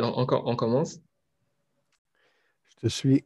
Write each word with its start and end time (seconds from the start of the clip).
On, 0.00 0.26
on 0.28 0.56
commence? 0.56 1.00
Je 2.68 2.76
te 2.80 2.88
suis. 2.88 3.24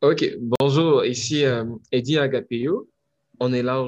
OK. 0.00 0.24
Bonjour, 0.58 1.04
ici 1.04 1.44
euh, 1.44 1.64
Eddie 1.92 2.18
Agapeo. 2.18 2.88
On 3.38 3.52
est 3.52 3.62
là 3.62 3.86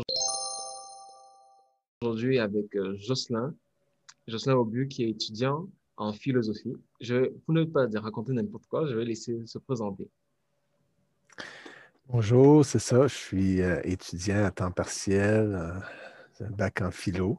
aujourd'hui 2.03 2.39
avec 2.39 2.77
euh, 2.77 2.97
Jocelyn. 2.99 3.55
Jocelyn 4.29 4.57
Aubu, 4.57 4.89
qui 4.89 5.05
est 5.05 5.11
étudiant 5.11 5.69
en 5.97 6.13
philosophie. 6.13 6.75
Je, 7.01 7.31
pour 7.31 7.55
ne 7.55 7.65
pas 7.65 7.87
raconter 7.95 8.33
n'importe 8.33 8.67
quoi, 8.67 8.87
je 8.87 8.95
vais 8.95 9.05
laisser 9.07 9.41
se 9.47 9.59
présenter. 9.59 10.09
Bonjour, 12.09 12.65
c'est 12.65 12.79
ça. 12.79 13.07
Je 13.07 13.15
suis 13.15 13.63
euh, 13.63 13.81
étudiant 13.85 14.45
à 14.45 14.51
temps 14.51 14.71
partiel, 14.71 15.83
un 16.41 16.51
bac 16.51 16.83
en 16.83 16.91
philo. 16.91 17.39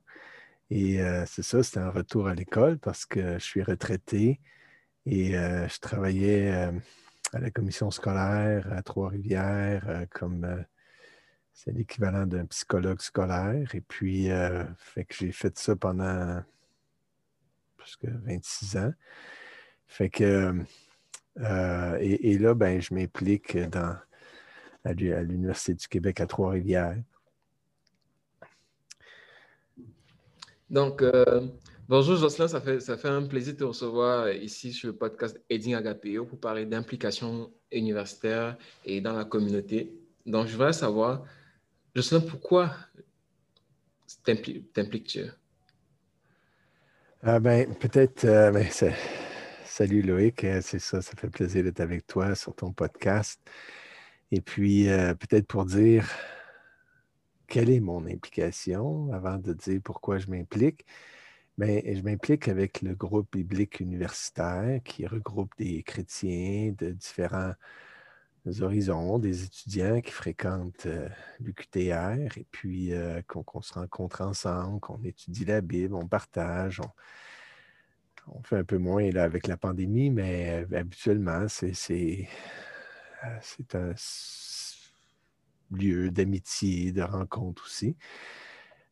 Et 0.72 1.02
euh, 1.02 1.26
c'est 1.28 1.44
ça, 1.44 1.62
c'était 1.64 1.80
un 1.80 1.90
retour 1.90 2.30
à 2.30 2.34
l'école 2.34 2.80
parce 2.80 3.06
que 3.06 3.34
je 3.34 3.44
suis 3.44 3.62
retraité 3.62 4.40
et 5.06 5.34
je 5.34 5.80
travaillais 5.80 6.52
à 7.34 7.40
la 7.40 7.52
commission 7.52 7.92
scolaire 7.92 8.72
à 8.72 8.82
Trois-Rivières 8.82 10.06
comme 10.12 10.64
c'est 11.54 11.72
l'équivalent 11.72 12.26
d'un 12.26 12.46
psychologue 12.46 13.02
scolaire. 13.02 13.74
Et 13.74 13.82
puis, 13.82 14.30
fait 14.78 15.06
que 15.06 15.16
j'ai 15.16 15.32
fait 15.32 15.58
ça 15.58 15.76
pendant 15.76 16.42
presque 17.78 18.06
26 18.06 18.78
ans. 18.78 18.94
Fait 19.88 20.10
que, 20.10 20.54
et, 22.00 22.32
et, 22.32 22.38
là, 22.38 22.54
ben, 22.54 22.80
je 22.80 22.94
m'implique 22.94 23.58
dans 23.58 23.98
à 24.84 24.94
l'Université 24.94 25.74
du 25.74 25.88
Québec 25.88 26.22
à 26.22 26.28
Trois-Rivières. 26.28 26.98
Donc, 30.72 31.02
euh, 31.02 31.50
bonjour 31.90 32.16
Jocelyn, 32.16 32.48
ça 32.48 32.62
fait, 32.62 32.80
ça 32.80 32.96
fait 32.96 33.10
un 33.10 33.24
plaisir 33.24 33.52
de 33.56 33.60
te 33.60 33.64
recevoir 33.66 34.32
ici 34.32 34.72
sur 34.72 34.88
le 34.88 34.96
podcast 34.96 35.38
Edding 35.50 35.76
Agapeo 35.76 36.24
pour 36.24 36.40
parler 36.40 36.66
d'implication 36.66 37.52
universitaire 37.74 38.58
et 38.86 39.02
dans 39.02 39.12
la 39.12 39.26
communauté. 39.26 39.92
Donc, 40.26 40.48
je 40.48 40.54
voudrais 40.54 40.72
savoir, 40.72 41.26
Jocelyn, 41.94 42.22
pourquoi 42.22 42.72
t'impliques-tu? 44.24 45.26
Ah 47.22 47.42
ben, 47.42 47.76
peut-être, 47.76 48.24
euh, 48.24 48.52
ben, 48.52 48.66
salut 49.66 50.02
Loïc, 50.04 50.42
euh, 50.46 50.62
c'est 50.64 50.80
ça, 50.80 51.02
ça 51.02 51.12
fait 51.18 51.30
plaisir 51.30 51.66
d'être 51.66 51.82
avec 51.82 52.08
toi 52.08 52.34
sur 52.34 52.56
ton 52.56 52.72
podcast. 52.72 53.42
Et 54.32 54.40
puis, 54.40 54.86
peut-être 55.20 55.48
pour 55.48 55.66
dire 55.66 56.08
quelle 57.52 57.70
est 57.70 57.82
mon 57.82 58.06
implication, 58.06 59.12
avant 59.12 59.38
de 59.38 59.52
dire 59.52 59.82
pourquoi 59.84 60.18
je 60.20 60.28
m'implique, 60.28 60.86
ben, 61.58 61.82
je 61.86 62.02
m'implique 62.02 62.48
avec 62.48 62.82
le 62.82 62.96
groupe 62.96 63.30
biblique 63.34 63.82
universitaire 63.82 64.80
qui 64.86 65.06
regroupe 65.06 65.52
des 65.58 65.84
chrétiens 65.84 66.74
de 66.78 66.92
différents 66.92 67.54
horizons, 68.62 69.20
des 69.20 69.44
étudiants 69.44 70.00
qui 70.00 70.12
fréquentent 70.14 70.86
euh, 70.86 71.10
l'UQTR 71.42 72.38
et 72.38 72.46
puis 72.52 72.94
euh, 72.94 73.22
qu'on 73.28 73.62
se 73.62 73.74
rencontre 73.74 74.22
ensemble, 74.22 74.80
qu'on 74.80 75.04
étudie 75.04 75.44
la 75.44 75.60
Bible, 75.60 75.94
on 75.94 76.08
partage, 76.08 76.80
on, 78.28 78.42
fait 78.44 78.58
un 78.60 78.64
peu 78.64 78.78
moins 78.78 79.12
là, 79.12 79.24
avec 79.24 79.48
la 79.48 79.58
pandémie, 79.58 80.10
mais 80.10 80.66
habituellement, 80.74 81.48
c'est 81.50 82.30
euh, 83.24 83.38
c'est 83.42 83.76
un 83.76 83.94
lieu 85.72 86.12
d'amitié, 86.12 86.92
de 86.92 87.02
rencontre 87.02 87.64
aussi. 87.66 87.96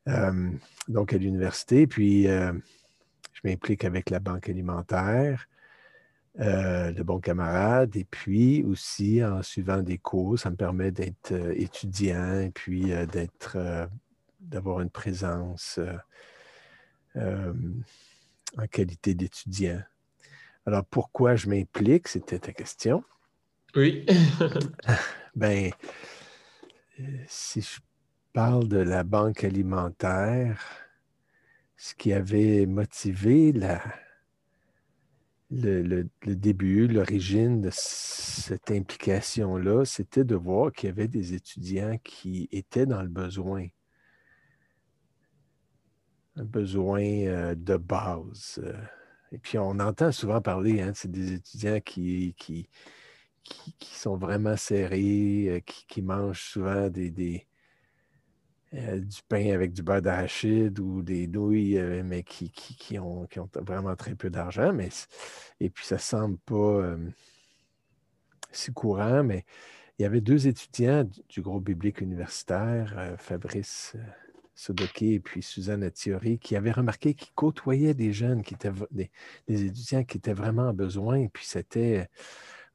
Euh, 0.07 0.49
donc, 0.87 1.13
à 1.13 1.17
l'université. 1.17 1.87
Puis, 1.87 2.27
euh, 2.27 2.51
je 3.33 3.41
m'implique 3.43 3.85
avec 3.85 4.09
la 4.09 4.19
banque 4.19 4.49
alimentaire, 4.49 5.47
le 6.35 7.01
bon 7.03 7.19
camarade, 7.19 7.95
et 7.95 8.05
puis 8.05 8.63
aussi 8.63 9.23
en 9.23 9.43
suivant 9.43 9.81
des 9.81 9.97
cours, 9.97 10.39
ça 10.39 10.49
me 10.49 10.55
permet 10.55 10.91
d'être 10.91 11.33
étudiant 11.55 12.39
et 12.39 12.51
puis 12.51 12.91
d'être, 13.11 13.57
d'avoir 14.39 14.79
une 14.79 14.89
présence 14.89 15.79
en 17.15 18.67
qualité 18.71 19.13
d'étudiant. 19.15 19.81
Alors, 20.65 20.85
pourquoi 20.85 21.35
je 21.35 21.49
m'implique? 21.49 22.07
C'était 22.07 22.39
ta 22.39 22.51
question. 22.51 23.03
Oui. 23.75 24.05
ben, 25.35 25.71
si 27.27 27.61
je 27.61 27.79
parle 28.33 28.67
de 28.67 28.77
la 28.77 29.03
banque 29.03 29.43
alimentaire, 29.43 30.61
ce 31.77 31.93
qui 31.95 32.13
avait 32.13 32.65
motivé 32.65 33.53
le, 35.49 36.09
début, 36.25 36.87
l'origine 36.87 37.61
de 37.61 37.69
cette 37.71 38.69
implication-là, 38.71 39.85
c'était 39.85 40.23
de 40.23 40.35
voir 40.35 40.71
qu'il 40.71 40.87
y 40.87 40.91
avait 40.91 41.07
des 41.07 41.33
étudiants 41.33 41.97
qui 42.03 42.49
étaient 42.51 42.85
dans 42.85 43.01
le 43.01 43.07
besoin. 43.07 43.67
Un 46.35 46.45
besoin 46.45 47.01
euh, 47.01 47.55
de 47.55 47.77
base. 47.77 48.61
Et 49.31 49.37
puis 49.37 49.57
on 49.57 49.79
entend 49.79 50.11
souvent 50.11 50.41
parler, 50.41 50.81
hein, 50.81 50.91
c'est 50.93 51.11
des 51.11 51.33
étudiants 51.33 51.79
qui, 51.79 52.35
qui, 52.37 52.67
qui, 53.79 53.95
sont 53.95 54.17
vraiment 54.17 54.55
serrés, 54.57 55.47
euh, 55.49 55.59
qui, 55.59 56.01
mangent 56.01 56.43
souvent 56.43 56.89
des, 56.89 57.47
euh, 58.73 58.99
du 58.99 59.21
pain 59.27 59.51
avec 59.53 59.73
du 59.73 59.83
beurre 59.83 60.01
d'arachide 60.01 60.79
ou 60.79 61.01
des 61.01 61.27
nouilles, 61.27 61.77
euh, 61.77 62.03
mais 62.03 62.23
qui, 62.23 62.99
ont, 62.99 63.27
vraiment 63.55 63.95
très 63.95 64.15
peu 64.15 64.29
d'argent. 64.29 64.77
Et 65.59 65.69
puis, 65.69 65.85
ça 65.85 65.95
ne 65.95 65.99
semble 65.99 66.37
pas 66.39 66.95
si 68.51 68.71
courant, 68.73 69.23
mais 69.23 69.45
il 69.97 70.03
y 70.03 70.05
avait 70.05 70.21
deux 70.21 70.47
étudiants 70.47 71.03
du, 71.29 71.41
groupe 71.41 71.65
biblique 71.65 72.01
universitaire, 72.01 73.15
Fabrice 73.17 73.95
Sodoké 74.55 75.13
et 75.13 75.19
puis 75.19 75.41
Suzanne 75.41 75.83
Attiori, 75.83 76.39
qui 76.39 76.55
avaient 76.55 76.71
remarqué 76.71 77.13
qu'ils 77.13 77.33
côtoyaient 77.33 77.93
des 77.93 78.11
jeunes, 78.11 78.43
qui 78.43 78.55
étaient 78.55 78.71
des, 78.91 79.11
des, 79.47 79.65
étudiants 79.65 80.03
qui 80.03 80.17
étaient 80.17 80.33
vraiment 80.33 80.69
en 80.69 80.73
besoin. 80.73 81.17
Et 81.17 81.29
puis, 81.29 81.45
c'était 81.45 82.09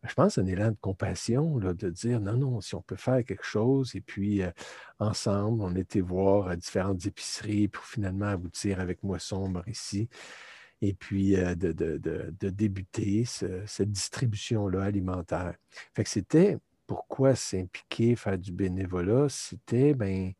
je 0.06 0.14
pense, 0.14 0.38
un 0.38 0.46
élan 0.46 0.70
de 0.70 0.76
compassion, 0.80 1.58
de 1.58 1.90
dire 1.90 2.20
non, 2.20 2.36
non, 2.36 2.60
si 2.60 2.74
on 2.74 2.82
peut 2.82 2.96
faire 2.96 3.24
quelque 3.24 3.44
chose, 3.44 3.94
et 3.96 4.00
puis 4.00 4.42
ensemble, 4.98 5.62
on 5.62 5.74
était 5.76 6.00
voir 6.00 6.48
à 6.48 6.56
différentes 6.56 7.06
épiceries 7.06 7.68
pour 7.68 7.84
finalement 7.84 8.26
aboutir 8.26 8.80
avec 8.80 9.02
Moisson 9.02 9.52
ici, 9.66 10.08
et 10.82 10.92
puis 10.92 11.32
de, 11.32 12.30
débuter 12.50 13.24
cette 13.24 13.90
distribution-là 13.90 14.82
alimentaire. 14.82 15.54
Fait 15.94 16.04
que 16.04 16.10
c'était 16.10 16.58
pourquoi 16.86 17.34
s'impliquer, 17.34 18.14
faire 18.14 18.38
du 18.38 18.52
bénévolat, 18.52 19.28
c'était 19.30 19.94
ben 19.94 20.32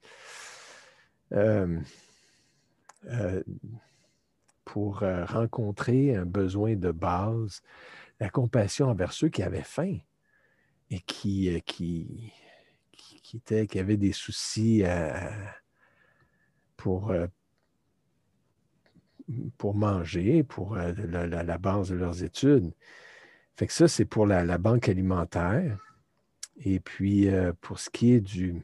pour 4.64 5.00
rencontrer 5.00 6.16
un 6.16 6.26
besoin 6.26 6.76
de 6.76 6.90
base 6.90 7.62
la 8.24 8.30
compassion 8.30 8.88
envers 8.88 9.12
ceux 9.12 9.28
qui 9.28 9.42
avaient 9.42 9.62
faim 9.62 9.98
et 10.88 11.00
qui, 11.00 11.54
euh, 11.54 11.58
qui, 11.66 12.32
qui, 13.22 13.42
qui 13.42 13.78
avaient 13.78 13.98
des 13.98 14.12
soucis 14.12 14.82
pour, 16.78 17.10
euh, 17.10 17.26
pour 19.58 19.74
manger, 19.74 20.42
pour 20.42 20.78
euh, 20.78 20.94
la, 20.94 21.58
base 21.58 21.90
de 21.90 21.96
leurs 21.96 22.24
études. 22.24 22.72
Fait 23.56 23.66
que 23.66 23.74
ça, 23.74 23.88
c'est 23.88 24.06
pour 24.06 24.26
la, 24.26 24.56
banque 24.56 24.88
alimentaire. 24.88 25.78
Et 26.64 26.80
puis, 26.80 27.28
pour 27.60 27.78
ce 27.78 27.90
qui 27.90 28.14
est 28.14 28.20
du, 28.22 28.62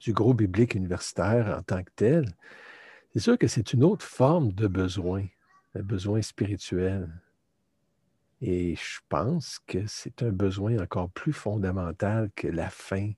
du 0.00 0.12
gros 0.12 0.34
biblique 0.34 0.74
universitaire 0.74 1.56
en 1.58 1.62
tant 1.62 1.82
que 1.82 1.90
tel, 1.96 2.26
c'est 3.14 3.20
sûr 3.20 3.38
que 3.38 3.48
c'est 3.48 3.72
une 3.72 3.84
autre 3.84 4.04
forme 4.04 4.52
de 4.52 4.66
besoin, 4.66 5.24
un 5.74 5.82
besoin 5.82 6.20
spirituel. 6.20 7.08
Et 8.42 8.74
je 8.74 8.98
pense 9.08 9.60
que 9.68 9.86
c'est 9.86 10.22
un 10.24 10.32
besoin 10.32 10.76
encore 10.82 11.08
plus 11.10 11.32
fondamental 11.32 12.28
que 12.34 12.48
la 12.48 12.70
faim 12.70 13.12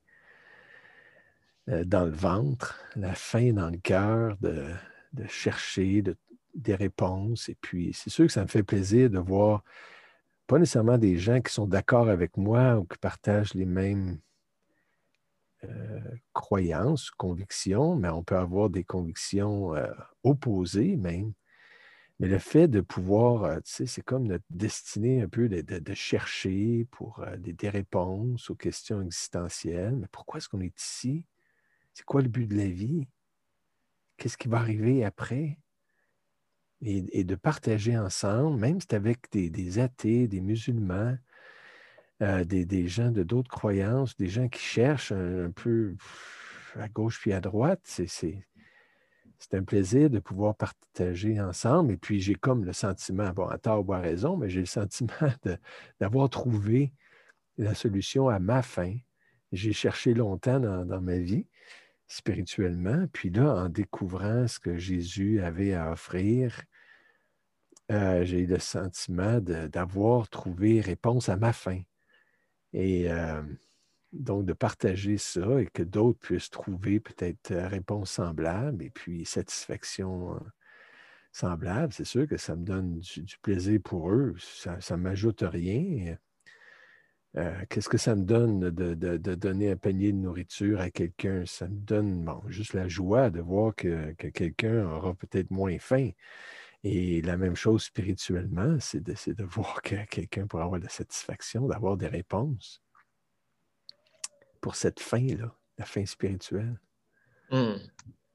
euh, 1.71 1.83
dans 1.85 2.05
le 2.05 2.11
ventre, 2.11 2.79
la 2.95 3.15
faim 3.15 3.55
dans 3.55 3.71
le 3.71 3.79
cœur 3.79 4.37
de, 4.43 4.67
chercher 5.27 6.03
des 6.55 6.75
réponses. 6.75 7.49
Et 7.49 7.57
puis, 7.59 7.95
c'est 7.95 8.11
sûr 8.11 8.27
que 8.27 8.33
ça 8.33 8.43
me 8.43 8.49
fait 8.49 8.63
plaisir 8.63 9.09
de 9.09 9.19
voir 9.19 9.65
pas 10.47 10.59
nécessairement 10.59 10.99
des 10.99 11.17
gens 11.17 11.41
qui 11.41 11.55
sont 11.55 11.67
d'accord 11.67 12.11
avec 12.11 12.37
moi 12.37 12.77
ou 12.77 12.85
qui 12.85 12.99
partagent 12.99 13.55
les 13.55 13.65
mêmes 13.65 14.19
euh, 15.65 16.01
croyances, 16.35 17.11
convictions, 17.11 17.97
mais 17.97 18.11
on 18.11 18.23
peut 18.23 18.37
avoir 18.37 18.69
des 18.69 18.85
convictions 18.85 19.75
euh, 19.75 19.91
opposées 20.23 20.97
même. 20.97 21.33
Mais 22.21 22.29
le 22.29 22.39
fait 22.39 22.69
de 22.69 22.81
pouvoir, 22.81 23.45
euh, 23.45 23.57
tu 23.57 23.73
sais, 23.73 23.87
c'est 23.87 24.03
comme 24.03 24.27
notre 24.29 24.45
destinée 24.51 25.23
un 25.23 25.29
peu 25.29 25.49
de, 25.49 25.95
chercher 25.95 26.87
pour 26.91 27.21
euh, 27.21 27.37
des, 27.37 27.69
réponses 27.69 28.51
aux 28.51 28.55
questions 28.55 29.03
existentielles. 29.03 29.97
Mais 29.97 30.07
pourquoi 30.13 30.39
est-ce 30.39 30.49
qu'on 30.49 30.61
est 30.61 30.79
ici? 30.79 31.27
C'est 31.93 32.05
quoi 32.05 32.23
le 32.23 32.29
but 32.29 32.47
de 32.47 32.57
la 32.57 32.69
vie? 32.69 33.09
Qu'est-ce 34.17 34.37
qui 34.37 34.49
va 34.49 34.59
arriver 34.59 35.05
après? 35.05 35.59
et, 36.85 37.25
de 37.25 37.35
partager 37.35 37.97
ensemble, 37.97 38.59
même 38.59 38.81
si 38.81 38.87
c'est 38.91 38.97
avec 38.97 39.31
des, 39.33 39.79
athées, 39.79 40.29
des 40.29 40.41
musulmans, 40.41 41.17
euh, 42.23 42.45
des, 42.45 42.89
gens 42.89 43.11
de 43.11 43.23
d'autres 43.23 43.51
croyances, 43.51 44.17
des 44.17 44.29
gens 44.29 44.49
qui 44.49 44.61
cherchent 44.61 45.13
un, 45.13 45.51
peu 45.51 45.97
à 46.77 46.89
gauche 46.89 47.21
puis 47.21 47.33
à 47.33 47.41
droite. 47.41 47.81
C'est 47.85 48.45
un 49.53 49.65
plaisir 49.65 50.09
de 50.09 50.19
pouvoir 50.19 50.55
partager 50.55 51.41
ensemble. 51.41 51.93
Et 51.93 51.97
puis, 51.97 52.21
j'ai 52.21 52.35
comme 52.35 52.65
le 52.65 52.73
sentiment, 52.73 53.31
bon, 53.31 53.47
à 53.47 53.59
tort 53.59 53.87
ou 53.87 53.93
à 53.93 53.99
raison, 53.99 54.37
mais 54.37 54.49
j'ai 54.49 54.61
le 54.61 54.67
sentiment 54.67 55.11
d'avoir 56.01 56.31
trouvé 56.31 56.93
la 57.59 57.75
solution 57.75 58.29
à 58.29 58.39
ma 58.39 58.63
fin. 58.63 58.97
J'ai 59.53 59.73
cherché 59.73 60.15
longtemps 60.15 60.61
dans, 60.61 61.01
ma 61.01 61.19
vie 61.19 61.47
spirituellement. 62.07 63.07
Puis 63.13 63.31
là, 63.31 63.55
en 63.55 63.69
découvrant 63.69 64.47
ce 64.49 64.59
que 64.59 64.77
Jésus 64.77 65.41
avait 65.41 65.75
à 65.75 65.93
offrir, 65.93 66.63
euh, 67.93 68.25
j'ai 68.25 68.41
eu 68.41 68.47
le 68.47 68.59
sentiment 68.59 69.41
d'avoir 69.41 70.29
trouvé 70.29 70.81
réponse 70.81 71.29
à 71.29 71.37
ma 71.37 71.53
fin. 71.53 71.81
Et 72.73 73.11
euh, 73.11 73.43
donc, 74.15 74.47
de 74.47 74.53
partager 74.53 75.19
ça 75.19 75.61
et 75.61 75.67
que 75.67 75.83
d'autres 75.83 76.19
puissent 76.21 76.51
trouver 76.51 77.01
peut-être 77.01 77.51
euh, 77.51 77.69
réponse 77.69 78.13
semblable 78.13 78.83
et 78.85 78.91
puis 78.91 79.25
satisfaction 79.25 80.41
semblable, 81.33 81.93
c'est 81.93 82.05
sûr 82.05 82.29
que 82.29 82.37
ça 82.37 82.55
me 82.55 82.65
donne 82.65 83.01
du, 83.01 83.39
plaisir 83.43 83.81
pour 83.83 84.11
eux. 84.11 84.35
Ça 84.39 84.79
ne 84.91 84.97
m'ajoute 84.97 85.43
rien. 85.43 86.17
Qu'est-ce 87.69 87.89
que 87.89 87.99
ça 87.99 88.15
me 88.15 88.23
donne 88.23 88.71
de, 88.71 89.35
donner 89.35 89.73
un 89.73 89.77
panier 89.77 90.13
de 90.13 90.19
nourriture 90.19 90.81
à 90.81 90.91
quelqu'un? 90.91 91.45
Ça 91.47 91.67
me 91.69 91.75
donne 91.75 92.31
juste 92.47 92.75
la 92.75 92.87
joie 92.87 93.31
de 93.31 93.41
voir 93.41 93.75
que 93.75 94.13
quelqu'un 94.13 94.87
aura 94.89 95.15
peut-être 95.15 95.51
moins 95.51 95.77
faim. 95.81 96.11
Et 96.85 97.23
la 97.23 97.37
même 97.37 97.57
chose 97.57 97.83
spirituellement, 97.83 98.77
c'est 98.79 99.01
de, 99.01 99.15
de, 99.33 99.45
voir 99.51 99.83
que 99.83 100.05
quelqu'un 100.07 100.47
pourra 100.47 100.65
avoir 100.65 100.79
de 100.79 100.85
la 100.85 100.91
satisfaction, 100.91 101.67
d'avoir 101.67 101.97
des 101.97 102.09
réponses 102.09 102.84
pour 104.65 104.77
cette 104.77 104.99
fin-là, 104.99 105.55
la 105.77 105.85
fin 105.85 106.07
spirituelle. 106.07 106.81
Hmm. 107.51 107.77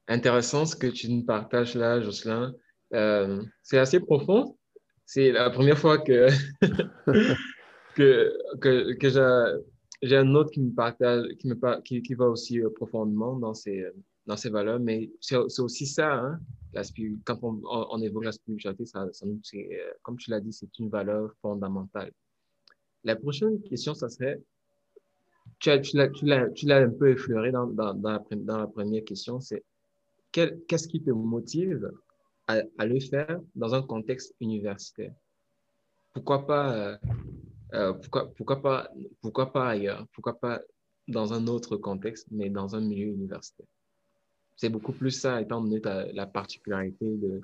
Intéressant 0.06 0.64
ce 0.64 0.76
que 0.76 0.86
tu 0.86 1.10
nous 1.10 1.24
partages 1.24 1.74
là, 1.74 2.00
Jocelyn. 2.00 2.54
Euh, 2.94 3.42
c'est 3.64 3.78
assez 3.78 3.98
profond. 3.98 4.56
C'est 5.04 5.32
la 5.32 5.50
première 5.50 5.76
fois 5.76 5.98
que, 5.98 6.28
que, 7.96 8.32
que, 8.60 8.92
que 8.92 9.62
j'ai 10.02 10.16
un 10.16 10.34
autre 10.36 10.52
qui 10.52 10.60
me 10.60 10.72
partage, 10.72 11.26
qui, 11.40 11.48
me, 11.48 11.80
qui, 11.80 12.14
va 12.14 12.26
aussi 12.26 12.60
euh, 12.60 12.70
profondément 12.70 13.34
dans 13.34 13.54
ces, 13.54 13.84
dans 14.26 14.36
ces 14.36 14.50
valeurs, 14.50 14.78
mais 14.78 15.10
c'est 15.20 15.34
aussi 15.36 15.84
ça, 15.84 16.14
hein? 16.14 16.38
quand 17.24 17.40
on, 17.42 17.60
on, 17.64 18.00
évoque 18.02 18.26
la 18.26 18.32
spiritualité, 18.32 18.86
ça, 18.86 19.04
ça 19.10 19.26
euh, 19.26 19.92
comme 20.02 20.16
tu 20.16 20.30
l'as 20.30 20.40
dit, 20.40 20.52
c'est 20.52 20.78
une 20.78 20.90
valeur 20.90 21.34
fondamentale. 21.42 22.12
La 23.02 23.16
prochaine 23.16 23.60
question, 23.62 23.94
ça 23.94 24.08
serait, 24.08 24.40
tu, 25.60 25.96
l'as 25.96 26.78
un 26.78 26.90
peu 26.90 27.10
effleuré 27.10 27.52
dans, 27.52 27.70
la, 28.02 28.66
première 28.66 29.04
question, 29.04 29.40
c'est 29.40 29.62
qu'est-ce 30.32 30.88
qui 30.88 31.02
te 31.02 31.10
motive 31.10 31.90
à, 32.46 32.62
à, 32.78 32.86
le 32.86 32.98
faire 33.00 33.40
dans 33.54 33.74
un 33.74 33.82
contexte 33.82 34.34
universitaire? 34.40 35.14
Pourquoi 36.12 36.46
pas, 36.46 36.74
euh, 36.74 36.96
euh, 37.74 37.92
pourquoi, 37.92 38.32
pourquoi, 38.34 38.62
pas, 38.62 38.90
pourquoi 39.20 39.52
pas 39.52 39.68
ailleurs? 39.68 40.06
Pourquoi 40.12 40.38
pas 40.38 40.60
dans 41.06 41.32
un 41.32 41.46
autre 41.46 41.76
contexte, 41.76 42.26
mais 42.30 42.50
dans 42.50 42.74
un 42.74 42.80
milieu 42.80 43.08
universitaire? 43.08 43.66
C'est 44.56 44.70
beaucoup 44.70 44.92
plus 44.92 45.12
ça, 45.12 45.40
étant 45.40 45.60
donné 45.60 45.80
ta, 45.80 46.10
la 46.12 46.26
particularité 46.26 47.16
de 47.16 47.40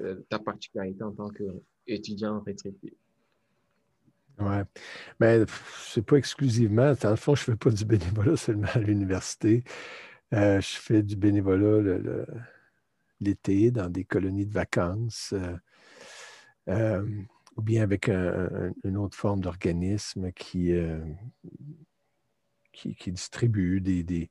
euh, 0.00 0.22
ta 0.28 0.38
particularité 0.38 1.02
en 1.02 1.12
tant 1.12 1.28
qu'étudiant 1.28 2.40
retraité. 2.40 2.96
Oui. 4.40 4.56
Mais 5.20 5.44
c'est 5.86 6.04
pas 6.04 6.16
exclusivement. 6.16 6.94
Dans 7.00 7.10
le 7.10 7.16
fond, 7.16 7.34
je 7.34 7.42
ne 7.42 7.44
fais 7.54 7.56
pas 7.56 7.70
du 7.70 7.84
bénévolat 7.84 8.36
seulement 8.38 8.68
à 8.74 8.78
l'université. 8.78 9.64
Euh, 10.32 10.60
je 10.60 10.76
fais 10.76 11.02
du 11.02 11.16
bénévolat 11.16 11.98
l'été 13.20 13.70
dans 13.70 13.88
des 13.88 14.04
colonies 14.04 14.46
de 14.46 14.52
vacances 14.52 15.34
euh, 16.68 17.06
ou 17.56 17.62
bien 17.62 17.82
avec 17.82 18.08
une 18.08 18.96
autre 18.96 19.16
forme 19.16 19.40
d'organisme 19.40 20.32
qui, 20.32 20.74
qui, 22.72 23.12
distribue 23.12 23.80
des, 23.80 24.02
des, 24.02 24.30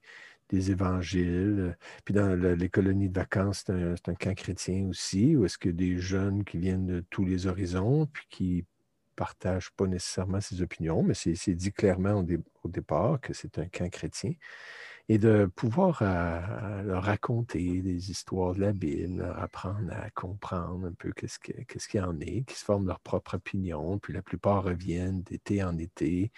des 0.50 0.72
évangiles. 0.72 1.78
Puis 2.06 2.14
dans 2.14 2.36
les 2.36 2.70
colonies 2.70 3.10
de 3.10 3.16
vacances, 3.16 3.64
c'est 3.66 4.10
un, 4.10 4.16
camp 4.16 4.36
chrétien 4.36 4.88
aussi, 4.88 5.36
où 5.36 5.46
est-ce 5.46 5.58
que 5.58 5.70
des 5.70 5.98
jeunes 5.98 6.44
qui 6.44 6.58
viennent 6.58 6.86
de 6.86 7.04
tous 7.10 7.26
les 7.26 7.48
horizons, 7.48 8.08
puis 8.08 8.26
qui 8.30 8.66
partagent 9.15 9.71
pas 9.71 9.88
nécessairement 9.88 10.42
ses 10.42 10.62
opinions, 10.62 11.04
mais 11.04 11.13
c'est 11.13 11.56
dit 11.56 11.71
clairement 11.71 12.24
au, 12.63 12.69
départ 12.69 13.19
que 13.21 13.33
c'est 13.33 13.60
un 13.60 13.68
camp 13.68 13.89
chrétien. 13.89 14.33
Et 15.10 15.18
de 15.18 15.51
pouvoir 15.54 16.01
leur 16.01 17.04
raconter 17.04 17.81
des 17.81 18.10
histoires 18.10 18.54
de 18.56 18.62
la 18.62 18.71
Bible, 18.71 19.18
leur 19.18 19.38
apprendre 19.38 19.92
à 19.92 20.10
comprendre 20.12 20.88
un 20.88 20.94
peu 20.94 21.12
qu'est-ce 21.12 21.39
qu'il 21.39 22.00
y 22.00 22.04
en 22.04 22.19
est, 22.21 22.44
qui 22.48 22.56
se 22.56 22.63
forment 22.63 22.88
leur 22.88 23.01
propre 23.01 23.36
opinion, 23.36 24.00
puis 24.00 24.13
la 24.13 24.21
plupart 24.21 24.63
reviennent 24.63 25.21
d'été 25.24 25.62
en 25.62 25.77
été. 25.77 26.31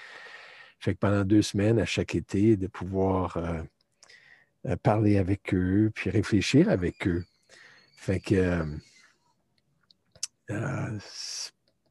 Fait 0.79 0.95
que 0.95 0.99
pendant 0.99 1.23
deux 1.23 1.43
semaines, 1.43 1.79
à 1.79 1.85
chaque 1.85 2.15
été, 2.15 2.57
de 2.57 2.65
pouvoir 2.65 3.37
euh, 3.37 3.61
euh, 4.67 4.75
parler 4.77 5.17
avec 5.17 5.53
eux, 5.53 5.91
puis 5.93 6.09
réfléchir 6.09 6.69
avec 6.69 7.07
eux. 7.07 7.23
Fait 7.95 8.19
que 8.19 8.35
euh, 8.35 8.65
euh, 10.49 10.99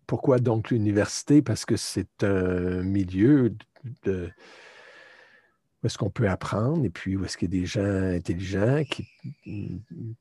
pourquoi 0.06 0.38
donc 0.38 0.70
l'université? 0.70 1.42
Parce 1.42 1.64
que 1.64 1.76
c'est 1.76 2.24
un 2.24 2.82
milieu 2.82 3.54
de, 4.04 4.30
où 5.82 5.86
est-ce 5.86 5.98
qu'on 5.98 6.10
peut 6.10 6.28
apprendre 6.28 6.84
et 6.84 6.90
puis 6.90 7.16
où 7.16 7.24
est-ce 7.24 7.36
qu'il 7.36 7.54
y 7.54 7.58
a 7.58 7.60
des 7.60 7.66
gens 7.66 7.84
intelligents 7.84 8.82
qui 8.84 9.06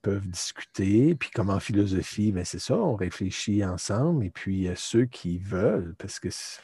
peuvent 0.01 0.27
discuter. 0.27 1.15
Puis 1.15 1.29
comme 1.31 1.49
en 1.49 1.59
philosophie, 1.59 2.31
ben 2.31 2.43
c'est 2.43 2.59
ça, 2.59 2.75
on 2.77 2.95
réfléchit 2.95 3.63
ensemble 3.63 4.25
et 4.25 4.29
puis 4.29 4.67
ceux 4.75 5.05
qui 5.05 5.39
veulent, 5.39 5.95
parce 5.97 6.19
que 6.19 6.29
c'est 6.29 6.59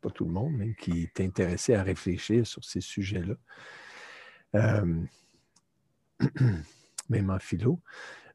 pas 0.00 0.10
tout 0.10 0.24
le 0.24 0.32
monde 0.32 0.54
même 0.54 0.74
qui 0.74 1.02
est 1.02 1.20
intéressé 1.20 1.74
à 1.74 1.82
réfléchir 1.82 2.46
sur 2.46 2.64
ces 2.64 2.80
sujets-là. 2.80 3.34
Euh, 4.56 5.02
même 7.08 7.30
en 7.30 7.38
philo. 7.38 7.80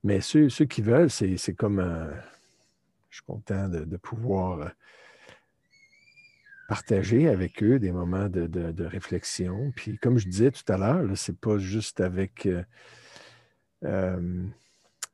Mais 0.03 0.21
ceux, 0.21 0.47
qui 0.47 0.81
veulent, 0.81 1.11
c'est 1.11 1.53
comme. 1.53 1.79
Euh, 1.79 2.11
je 3.11 3.17
suis 3.17 3.25
content 3.25 3.69
de, 3.69 3.97
pouvoir 3.97 4.61
euh, 4.61 4.69
partager 6.67 7.27
avec 7.27 7.61
eux 7.61 7.77
des 7.77 7.91
moments 7.91 8.27
de, 8.27 8.83
réflexion. 8.83 9.71
Puis, 9.75 9.99
comme 9.99 10.17
je 10.17 10.27
disais 10.27 10.49
tout 10.49 10.63
à 10.71 10.77
l'heure, 10.77 11.15
ce 11.15 11.31
n'est 11.31 11.37
pas 11.37 11.59
juste 11.59 12.01
avec 12.01 12.49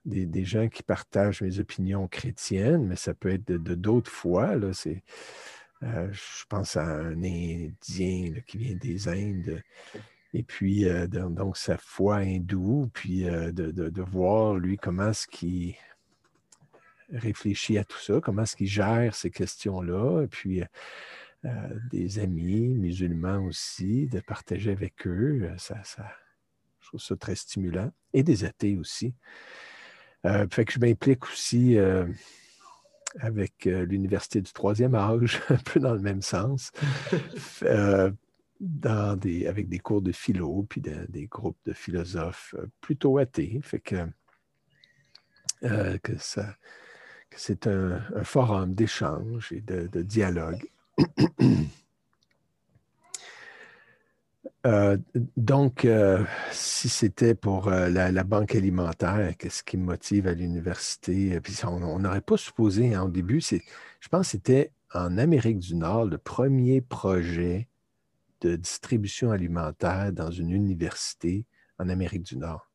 des, 0.05 0.45
gens 0.45 0.69
qui 0.69 0.83
partagent 0.83 1.41
mes 1.41 1.59
opinions 1.59 2.07
chrétiennes, 2.07 2.87
mais 2.87 2.95
ça 2.95 3.13
peut 3.13 3.33
être 3.33 3.51
de 3.51 3.75
d'autres 3.75 4.11
fois. 4.11 4.55
je 4.61 6.45
pense 6.47 6.77
à 6.77 6.85
un 6.85 7.21
Indien 7.23 8.33
qui 8.45 8.57
vient 8.57 8.75
des 8.75 9.09
Indes 9.09 9.61
et 10.33 10.43
puis, 10.43 10.87
euh, 10.87 11.07
donc, 11.07 11.57
sa 11.57 11.77
foi 11.77 12.17
hindoue, 12.17 12.89
puis 12.93 13.27
euh, 13.27 13.51
de, 13.51 14.01
voir, 14.01 14.55
lui, 14.55 14.77
comment 14.77 15.09
est-ce 15.09 15.27
qu'il 15.27 15.75
réfléchit 17.13 17.77
à 17.77 17.83
tout 17.83 17.99
ça, 17.99 18.19
comment 18.21 18.43
est-ce 18.43 18.55
qu'il 18.55 18.67
gère 18.67 19.15
ces 19.15 19.31
questions-là, 19.31 20.23
et 20.23 20.27
puis 20.27 20.61
euh, 20.61 21.79
des 21.91 22.19
amis 22.19 22.69
musulmans 22.69 23.43
aussi, 23.45 24.07
de 24.07 24.19
partager 24.19 24.71
avec 24.71 25.07
eux, 25.07 25.49
ça, 25.57 25.81
ça, 25.83 26.09
je 26.81 26.87
trouve 26.87 27.01
ça 27.01 27.15
très 27.15 27.35
stimulant, 27.35 27.91
et 28.13 28.23
des 28.23 28.43
athées 28.43 28.77
aussi. 28.77 29.13
fait 30.23 30.65
que 30.65 30.73
je 30.73 30.79
m'implique 30.79 31.23
aussi 31.25 31.77
avec 33.19 33.65
l'Université 33.65 34.41
du 34.41 34.51
troisième 34.51 34.95
âge, 34.95 35.41
un 35.49 35.57
peu 35.57 35.79
dans 35.79 35.93
le 35.93 36.01
même 36.01 36.21
sens 36.21 36.71
des, 38.59 39.47
avec 39.47 39.69
des 39.69 39.79
cours 39.79 40.01
de 40.01 40.11
philo, 40.11 40.65
puis 40.69 40.81
des 40.81 41.27
groupes 41.27 41.59
de 41.65 41.73
philosophes 41.73 42.55
euh, 42.57 42.67
plutôt 42.81 43.17
athées. 43.17 43.59
Fait 43.61 43.79
que, 43.79 44.07
euh, 45.63 45.97
que, 45.99 46.17
ça, 46.17 46.55
c'est 47.35 47.67
un, 47.67 48.01
forum 48.23 48.73
d'échange 48.73 49.51
et 49.51 49.61
de, 49.61 50.01
dialogue. 50.01 50.65
Euh, 54.65 54.97
donc, 55.37 55.87
si 56.51 56.89
c'était 56.89 57.35
pour 57.35 57.69
la, 57.69 58.23
banque 58.25 58.53
alimentaire, 58.53 59.33
qu'est-ce 59.37 59.63
qui 59.63 59.77
me 59.77 59.85
motive 59.85 60.27
à 60.27 60.33
l'université? 60.33 61.39
Puis 61.39 61.55
on 61.63 61.99
n'aurait 61.99 62.19
pas 62.19 62.35
supposé, 62.35 62.93
hein, 62.93 63.03
au 63.03 63.09
début, 63.09 63.39
je 63.39 64.09
pense 64.09 64.25
que 64.25 64.31
c'était 64.31 64.73
en 64.93 65.17
Amérique 65.17 65.59
du 65.59 65.75
Nord 65.75 66.05
le 66.05 66.17
premier 66.17 66.81
projet 66.81 67.69
de 68.41 68.55
distribution 68.55 69.31
alimentaire 69.31 70.11
dans 70.13 70.31
une 70.31 70.51
université 70.51 71.45
en 71.79 71.89
Amérique 71.89 72.23
du 72.23 72.37
Nord. 72.37 72.69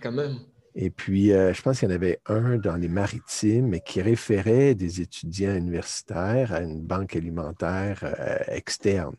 quand 0.00 0.12
même. 0.12 0.38
Et 0.74 0.90
puis, 0.90 1.28
je 1.28 1.62
pense 1.62 1.80
qu'il 1.80 1.88
y 1.88 1.92
en 1.92 1.94
avait 1.94 2.20
un 2.26 2.56
dans 2.56 2.76
les 2.76 2.88
maritimes 2.88 3.78
qui 3.80 4.00
référait 4.00 4.74
des 4.74 5.00
étudiants 5.00 5.54
universitaires 5.54 6.52
à 6.52 6.60
une 6.60 6.80
banque 6.80 7.14
alimentaire 7.14 8.04
externe. 8.48 9.16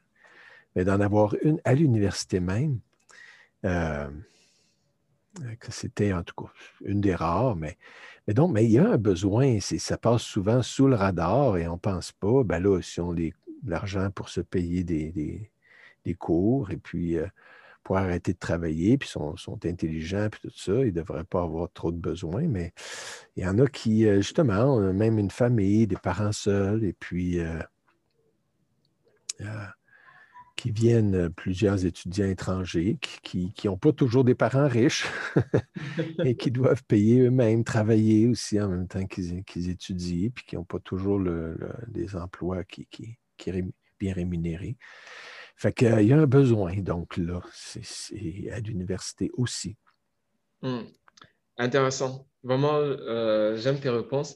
Mais 0.76 0.84
d'en 0.84 1.00
avoir 1.00 1.36
une 1.44 1.62
à 1.64 1.76
l'université 1.76 2.40
même, 2.40 2.80
c'était 5.70 6.14
en 6.14 6.24
tout 6.24 6.36
cas 6.36 6.52
une 6.86 7.02
des 7.02 7.16
rares, 7.16 7.56
mais, 7.56 7.78
mais 8.28 8.34
donc, 8.34 8.52
mais 8.52 8.66
il 8.66 8.72
y 8.72 8.80
a 8.80 8.92
un 8.92 8.98
besoin, 8.98 9.60
ça 9.60 9.98
passe 9.98 10.22
souvent 10.22 10.62
sous 10.62 10.88
le 10.88 10.96
radar 10.96 11.58
et 11.58 11.68
on 11.68 11.74
ne 11.74 11.80
pense 11.80 12.12
pas, 12.12 12.44
ben 12.44 12.60
là, 12.60 12.82
si 12.82 13.00
on 13.00 13.14
a 13.14 13.30
l'argent 13.66 14.10
pour 14.12 14.30
se 14.30 14.42
payer 14.42 14.84
des, 14.84 15.50
des, 16.04 16.14
cours 16.16 16.72
et 16.72 16.78
puis 16.78 17.18
euh, 17.18 17.26
pour 17.84 17.98
arrêter 17.98 18.34
de 18.34 18.38
travailler, 18.38 18.98
puis 18.98 19.10
sont, 19.10 19.36
sont 19.36 19.66
intelligents, 19.66 20.30
puis 20.32 20.42
tout 20.42 20.58
ça, 20.58 20.74
ils 20.74 20.88
ne 20.88 20.92
devraient 20.92 21.26
pas 21.26 21.44
avoir 21.44 21.72
trop 21.72 21.92
de 21.92 21.98
besoins, 21.98 22.48
mais 22.48 22.74
il 23.36 23.44
y 23.44 23.48
en 23.48 23.60
a 23.60 23.68
qui, 23.68 24.08
euh, 24.08 24.18
justement, 24.18 24.76
ont 24.76 24.94
même 24.94 25.20
une 25.20 25.32
famille, 25.32 25.88
des 25.88 25.98
parents 25.98 26.32
seuls, 26.32 26.84
et 26.84 26.94
puis 26.94 27.40
euh, 27.40 27.60
qui 30.56 30.72
viennent 30.72 31.16
euh, 31.16 31.30
plusieurs 31.30 31.86
étudiants 31.86 32.28
étrangers 32.28 32.98
qui 33.02 33.54
n'ont 33.66 33.78
pas 33.78 33.92
toujours 33.92 34.24
des 34.24 34.36
parents 34.36 34.68
riches 34.68 35.06
et 36.24 36.36
qui 36.36 36.52
doivent 36.52 36.84
payer 36.86 37.22
eux-mêmes, 37.22 37.64
travailler 37.64 38.28
aussi 38.28 38.62
en 38.62 38.70
même 38.70 38.88
temps 38.88 39.06
qu'ils 39.06 39.70
étudient, 39.70 40.30
puis 40.30 40.46
qui 40.46 40.56
n'ont 40.56 40.64
pas 40.64 40.80
toujours 40.80 41.20
des 41.88 42.16
emplois 42.16 42.64
qui, 42.64 42.88
qui, 42.88 43.18
bien 44.00 44.14
rémunérés. 44.14 44.78
Fait 45.56 45.74
qu'il 45.74 46.08
y 46.08 46.14
a 46.14 46.20
un 46.20 46.28
besoin, 46.28 46.76
donc 46.78 47.18
là, 47.18 47.42
c'est 47.54 48.50
à 48.52 48.60
l'université 48.60 49.30
aussi. 49.34 49.76
Hmm. 50.62 50.84
Intéressant. 51.58 52.28
Vraiment, 52.44 52.76
euh, 52.76 53.56
j'aime 53.58 53.80
tes 53.80 53.90
réponses. 53.90 54.36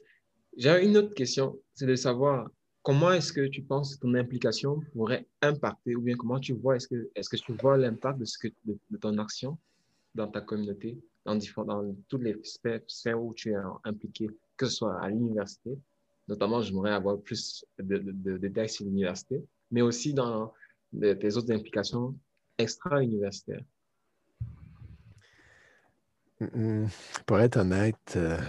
J'ai 0.56 0.84
une 0.84 0.98
autre 0.98 1.14
question, 1.14 1.58
c'est 1.74 1.86
de 1.86 1.96
savoir, 1.96 2.50
comment 2.84 3.12
est-ce 3.12 3.34
que 3.34 3.48
tu 3.48 3.62
penses 3.64 3.96
que 3.96 4.02
ton 4.02 4.14
implication 4.14 4.80
pourrait 4.94 5.28
impacter, 5.42 5.96
ou 5.96 6.02
bien 6.02 6.16
comment 6.16 6.40
tu 6.40 6.54
vois, 6.54 6.76
est-ce 6.78 6.88
que, 6.88 7.10
est-ce 7.16 7.30
que 7.30 7.36
tu 7.36 7.54
vois 7.54 7.78
l'impact 7.78 8.20
de, 8.20 8.78
de, 8.90 8.98
ton 8.98 9.18
action 9.18 9.58
dans 10.16 10.28
ta 10.28 10.42
communauté, 10.42 10.98
dans, 11.26 11.38
dans 11.66 11.96
toutes 12.08 12.24
les 12.24 12.38
sphères 12.44 13.22
où 13.22 13.34
tu 13.34 13.52
es 13.52 13.56
impliqué, 13.84 14.30
que 14.56 14.68
ce 14.68 14.76
soit 14.78 15.00
à 15.02 15.10
l'université, 15.10 15.78
notamment, 16.28 16.62
j'aimerais 16.62 16.92
avoir 16.92 17.20
plus 17.20 17.66
de, 17.80 18.38
détails 18.38 18.70
sur 18.70 18.86
l'université, 18.86 19.44
mais 19.72 19.82
aussi 19.82 20.14
dans 20.14 20.54
tes 21.00 21.38
autres 21.38 21.52
implications 21.52 22.16
extra-universitaires. 22.58 23.64
Pour 27.26 27.40
être 27.40 27.58
honnête, 27.58 28.14
euh, 28.16 28.40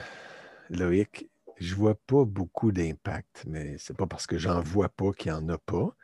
Loïc, 0.68 1.30
je 1.56 1.72
ne 1.72 1.78
vois 1.78 1.94
pas 1.94 2.24
beaucoup 2.24 2.70
d'impact, 2.70 3.44
mais 3.46 3.78
ce 3.78 3.92
n'est 3.92 3.96
pas 3.96 4.06
parce 4.06 4.26
que 4.26 4.36
j'en 4.36 4.60
vois 4.60 4.90
pas 4.90 5.12
qu'il 5.12 5.32
n'y 5.32 5.38
en 5.38 5.48
a 5.48 5.58
pas, 5.58 5.96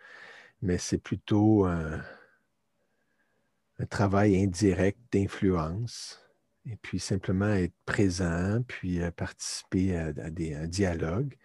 mais 0.63 0.79
c'est 0.79 0.99
plutôt 0.99 1.67
un, 1.67 2.01
travail 3.91 4.43
indirect 4.43 4.99
d'influence, 5.13 6.21
et 6.65 6.77
puis 6.77 6.99
simplement 6.99 7.49
être 7.49 7.75
présent, 7.85 8.63
puis 8.67 9.03
euh, 9.03 9.11
participer 9.11 9.95
à, 9.95 10.13
des, 10.31 10.55
un 10.55 10.67
dialogue. 10.67 11.37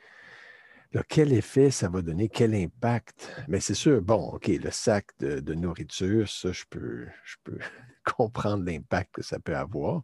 Quel 1.08 1.34
effet 1.34 1.72
ça 1.72 1.90
va 1.90 2.02
donner, 2.02 2.30
quel 2.30 2.56
impact? 2.56 3.32
Mais 3.48 3.60
c'est 3.60 3.76
sûr, 3.76 4.02
bon, 4.02 4.34
OK, 4.34 4.48
le 4.48 4.72
sac 4.72 5.08
de, 5.20 5.54
nourriture, 5.54 6.28
ça, 6.28 6.52
je 6.52 6.64
peux, 6.70 7.08
comprendre 8.04 8.66
l'impact 8.66 9.16
que 9.16 9.22
ça 9.22 9.40
peut 9.40 9.56
avoir 9.56 10.04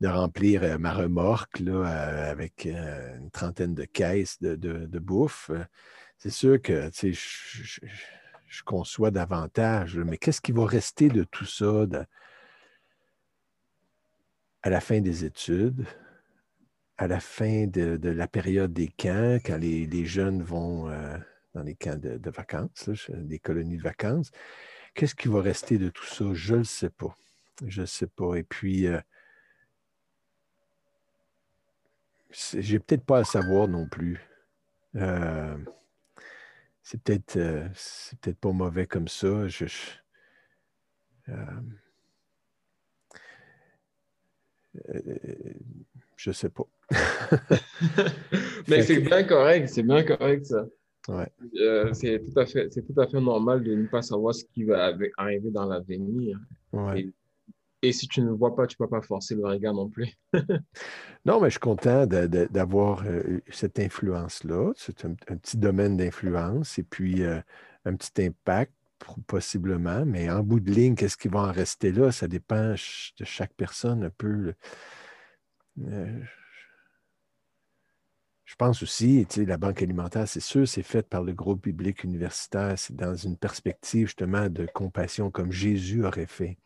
de 0.00 0.08
remplir 0.08 0.62
euh, 0.62 0.76
ma 0.76 0.92
remorque 0.92 1.60
là, 1.60 1.72
euh, 1.72 2.30
avec 2.30 2.66
euh, 2.66 3.16
une 3.16 3.30
trentaine 3.30 3.74
de 3.74 3.84
caisses 3.84 4.40
de, 4.40 4.98
bouffe. 4.98 5.50
C'est 6.18 6.30
sûr 6.30 6.60
que 6.60 6.90
je, 6.92 7.80
conçois 8.64 9.10
davantage, 9.10 9.98
mais 9.98 10.18
qu'est-ce 10.18 10.40
qui 10.40 10.52
va 10.52 10.66
rester 10.66 11.08
de 11.08 11.24
tout 11.24 11.46
ça 11.46 11.86
à 14.62 14.70
la 14.70 14.80
fin 14.80 15.00
des 15.00 15.24
études, 15.24 15.86
à 16.96 17.06
la 17.08 17.20
fin 17.20 17.66
de, 17.66 17.98
la 18.08 18.28
période 18.28 18.72
des 18.72 18.88
camps, 18.88 19.38
quand 19.44 19.58
les, 19.58 20.04
jeunes 20.06 20.42
vont 20.42 20.88
dans 21.54 21.62
les 21.62 21.74
camps 21.74 21.98
de, 21.98 22.30
vacances, 22.30 22.90
des 23.08 23.38
colonies 23.38 23.78
de 23.78 23.82
vacances? 23.82 24.30
Qu'est-ce 24.94 25.14
qui 25.14 25.28
va 25.28 25.40
rester 25.40 25.78
de 25.78 25.88
tout 25.88 26.06
ça? 26.06 26.24
Je 26.34 26.54
ne 26.54 26.58
le 26.58 26.64
sais 26.64 26.90
pas. 26.90 27.16
Je 27.66 27.80
ne 27.80 27.86
sais 27.86 28.06
pas. 28.06 28.36
Et 28.36 28.44
puis, 28.44 28.86
j'ai 32.54 32.78
peut-être 32.78 33.04
pas 33.04 33.18
à 33.18 33.24
savoir 33.24 33.68
non 33.68 33.88
plus. 33.88 34.20
Euh, 34.96 35.56
c'est 36.82 37.02
peut-être 37.02 37.36
euh, 37.36 37.68
peut 38.20 38.34
pas 38.34 38.52
mauvais 38.52 38.86
comme 38.86 39.08
ça. 39.08 39.48
Je, 39.48 39.66
je, 39.66 39.90
euh, 46.30 46.32
sais 46.32 46.50
pas. 46.50 46.64
Mais 48.68 48.82
c'est 48.82 49.00
bien 49.00 49.24
correct, 49.24 49.68
c'est 49.68 49.82
bien 49.82 50.02
correct 50.02 50.46
ça. 50.46 50.66
Ouais. 51.06 51.30
c'est 51.92 52.18
tout 52.20 52.38
à 52.38 52.46
fait, 52.46 52.72
c'est 52.72 52.82
tout 52.82 52.98
à 52.98 53.06
fait 53.06 53.20
normal 53.20 53.62
de 53.62 53.74
ne 53.74 53.86
pas 53.86 54.00
savoir 54.00 54.34
ce 54.34 54.44
qui 54.44 54.64
va 54.64 54.92
arriver 55.18 55.50
dans 55.50 55.66
l'avenir. 55.66 56.38
Ouais. 56.72 57.12
Et 57.84 57.92
si 57.92 58.08
tu 58.08 58.22
ne 58.22 58.30
vois 58.30 58.56
pas, 58.56 58.66
tu 58.66 58.76
ne 58.80 58.86
peux 58.86 58.88
pas 58.88 59.02
forcer 59.02 59.34
le 59.34 59.44
regard 59.44 59.74
non 59.74 59.90
plus. 59.90 60.08
non, 61.26 61.38
mais 61.38 61.48
je 61.48 61.54
suis 61.54 61.60
content 61.60 62.06
d'avoir 62.06 63.04
euh, 63.04 63.40
cette 63.50 63.78
influence-là. 63.78 64.72
C'est 64.74 65.04
un, 65.04 65.12
petit 65.12 65.58
domaine 65.58 65.98
d'influence 65.98 66.78
et 66.78 66.82
puis 66.82 67.22
euh, 67.22 67.40
un 67.84 67.94
petit 67.94 68.24
impact 68.24 68.72
possiblement, 69.26 70.06
mais 70.06 70.30
en 70.30 70.42
bout 70.42 70.60
de 70.60 70.70
ligne, 70.70 70.94
qu'est-ce 70.94 71.18
qui 71.18 71.28
va 71.28 71.40
en 71.40 71.52
rester 71.52 71.92
là? 71.92 72.10
Ça 72.10 72.26
dépend 72.26 72.70
de 72.70 73.24
chaque 73.24 73.52
personne 73.52 74.04
un 74.04 74.10
peu. 74.10 74.54
Euh, 75.80 76.20
je 78.44 78.54
pense 78.56 78.82
aussi, 78.82 79.26
tu 79.28 79.40
sais, 79.40 79.46
la 79.46 79.56
Banque 79.56 79.82
alimentaire, 79.82 80.28
c'est 80.28 80.40
sûr, 80.40 80.68
c'est 80.68 80.82
fait 80.82 81.08
par 81.08 81.22
le 81.22 81.32
groupe 81.32 81.64
biblique 81.64 82.04
universitaire. 82.04 82.78
C'est 82.78 82.94
dans 82.94 83.14
une 83.14 83.36
perspective 83.36 84.06
justement 84.06 84.48
de 84.48 84.66
compassion 84.66 85.30
comme 85.30 85.50
Jésus 85.50 86.04
aurait 86.04 86.26
fait 86.26 86.58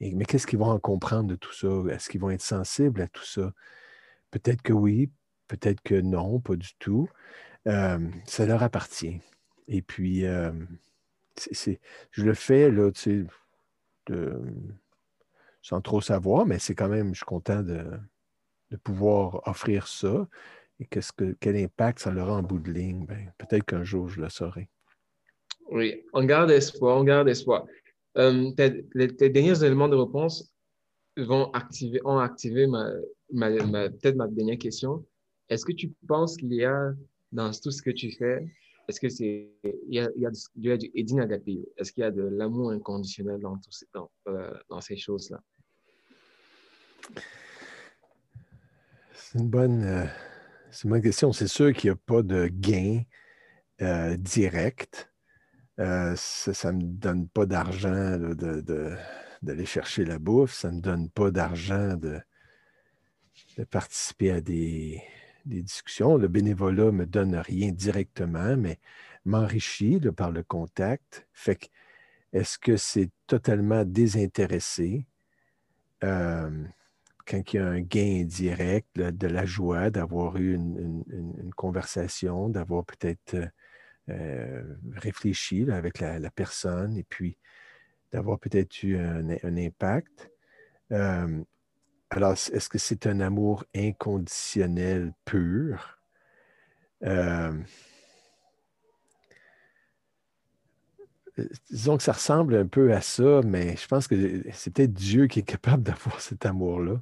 mais 0.00 0.24
qu'est-ce 0.24 0.46
qu'ils 0.46 0.58
vont 0.58 0.70
en 0.70 0.78
comprendre 0.78 1.28
de 1.28 1.36
tout 1.36 1.52
ça? 1.52 1.68
Est-ce 1.90 2.08
qu'ils 2.08 2.20
vont 2.20 2.30
être 2.30 2.42
sensibles 2.42 3.00
à 3.00 3.08
tout 3.08 3.24
ça? 3.24 3.52
Peut-être 4.30 4.62
que 4.62 4.72
oui, 4.72 5.10
peut-être 5.48 5.80
que 5.82 6.00
non, 6.00 6.40
pas 6.40 6.56
du 6.56 6.74
tout. 6.78 7.08
ça 7.64 8.46
leur 8.46 8.62
appartient. 8.62 9.20
Et 9.68 9.82
puis, 9.82 10.22
je 10.22 12.24
le 12.24 12.34
fais 12.34 12.70
là, 12.70 12.90
tu 12.92 13.26
sais, 14.10 14.14
sans 15.62 15.80
trop 15.80 16.00
savoir, 16.00 16.44
mais 16.44 16.58
c'est 16.58 16.74
quand 16.74 16.88
même, 16.88 17.14
je 17.14 17.18
suis 17.18 17.24
content 17.24 17.62
de, 17.62 17.98
pouvoir 18.76 19.46
offrir 19.46 19.86
ça. 19.86 20.28
Et 20.80 20.86
qu'est-ce 20.86 21.12
que, 21.12 21.36
quel 21.40 21.56
impact 21.56 22.00
ça 22.00 22.14
aura 22.14 22.34
en 22.34 22.42
bout 22.42 22.58
de 22.58 22.70
ligne? 22.70 23.06
Ben, 23.06 23.32
peut-être 23.38 23.64
qu'un 23.64 23.84
jour, 23.84 24.08
je 24.08 24.20
le 24.20 24.28
saurai. 24.28 24.68
Oui, 25.70 26.04
on 26.12 26.24
garde 26.24 26.50
espoir, 26.50 26.98
on 26.98 27.04
garde 27.04 27.28
espoir. 27.28 27.66
Euh, 28.16 28.50
tes, 28.52 29.28
derniers 29.30 29.64
éléments 29.64 29.88
de 29.88 29.96
réponse 29.96 30.52
vont 31.16 31.50
activer, 31.52 32.00
ont 32.04 32.18
activé 32.18 32.66
ma, 32.66 32.90
peut-être 33.30 34.16
ma 34.16 34.28
dernière 34.28 34.58
question. 34.58 35.04
Est-ce 35.48 35.64
que 35.64 35.72
tu 35.72 35.92
penses 36.06 36.36
qu'il 36.36 36.52
y 36.52 36.64
a 36.64 36.92
dans 37.32 37.50
tout 37.50 37.70
ce 37.70 37.82
que 37.82 37.90
tu 37.90 38.12
fais, 38.12 38.46
est-ce 38.88 39.00
que 39.00 39.08
c'est 39.08 39.50
il 39.64 39.94
y 39.94 39.98
a, 39.98 40.08
il 40.16 40.22
y 40.22 40.26
a, 40.70 40.76
du, 40.76 40.90
il 40.94 41.64
Est-ce 41.76 41.92
qu'il 41.92 42.02
y 42.02 42.04
a 42.04 42.10
de 42.10 42.22
l'amour 42.22 42.70
inconditionnel 42.70 43.40
dans, 43.40 43.56
tout, 43.56 43.70
dans, 43.92 44.10
euh, 44.28 44.52
dans 44.68 44.80
ces 44.80 44.96
choses-là? 44.96 45.40
C'est 49.34 49.40
une 49.40 49.50
bonne, 49.50 49.84
euh, 49.84 50.06
c'est 50.70 50.84
une 50.84 50.90
bonne 50.90 51.02
question. 51.02 51.32
C'est 51.32 51.48
sûr 51.48 51.72
qu'il 51.72 51.90
n'y 51.90 51.94
a 51.94 51.96
pas 52.06 52.22
de 52.22 52.46
gain 52.46 53.02
direct 54.16 55.10
euh, 55.80 56.14
ça 56.16 56.72
ne 56.72 56.78
me 56.78 56.82
donne 56.84 57.28
pas 57.28 57.46
d'argent 57.46 58.16
d'aller 59.42 59.66
chercher 59.66 60.04
la 60.04 60.18
bouffe, 60.18 60.54
ça 60.54 60.70
ne 60.70 60.76
me 60.76 60.80
donne 60.80 61.10
pas 61.10 61.30
d'argent 61.30 61.96
de, 61.96 62.20
participer 63.70 64.30
à 64.30 64.40
des, 64.40 65.02
discussions. 65.44 66.16
Le 66.16 66.28
bénévolat 66.28 66.86
ne 66.86 66.90
me 66.92 67.06
donne 67.06 67.34
rien 67.34 67.72
directement, 67.72 68.56
mais 68.56 68.78
m'enrichit 69.24 70.00
par 70.16 70.30
le 70.30 70.42
contact. 70.42 71.26
Fait 71.32 71.56
que, 71.56 71.66
est-ce 72.32 72.58
que 72.58 72.76
c'est 72.76 73.10
totalement 73.26 73.84
désintéressé? 73.84 75.06
Euh, 76.04 76.64
quand 77.26 77.52
il 77.52 77.56
y 77.56 77.58
a 77.58 77.66
un 77.66 77.80
gain 77.80 78.24
direct, 78.24 78.98
de 78.98 79.26
la 79.26 79.44
joie 79.44 79.90
d'avoir 79.90 80.36
eu 80.36 80.54
une 80.54 81.52
conversation, 81.56 82.48
d'avoir 82.48 82.84
peut-être 82.84 83.34
euh, 83.34 83.46
euh, 84.10 84.62
réfléchi 84.92 85.66
avec 85.70 86.00
la, 86.00 86.30
personne 86.30 86.96
et 86.98 87.04
puis 87.04 87.38
d'avoir 88.12 88.38
peut-être 88.38 88.82
eu 88.82 88.98
un, 88.98 89.56
impact. 89.56 90.30
Euh, 90.92 91.42
alors, 92.10 92.32
est-ce 92.32 92.68
que 92.68 92.78
c'est 92.78 93.06
un 93.06 93.20
amour 93.20 93.64
inconditionnel 93.74 95.12
pur? 95.24 95.98
Disons 101.70 101.96
que 101.96 102.02
ça 102.02 102.12
ressemble 102.12 102.54
un 102.54 102.66
peu 102.66 102.92
à 102.92 103.00
ça, 103.00 103.40
mais 103.44 103.76
je 103.76 103.86
pense 103.86 104.06
que 104.06 104.42
c'est 104.52 104.72
peut-être 104.72 104.92
Dieu 104.92 105.26
qui 105.26 105.40
est 105.40 105.44
capable 105.44 105.82
d'avoir 105.84 106.20
cet 106.20 106.46
amour-là 106.46 107.00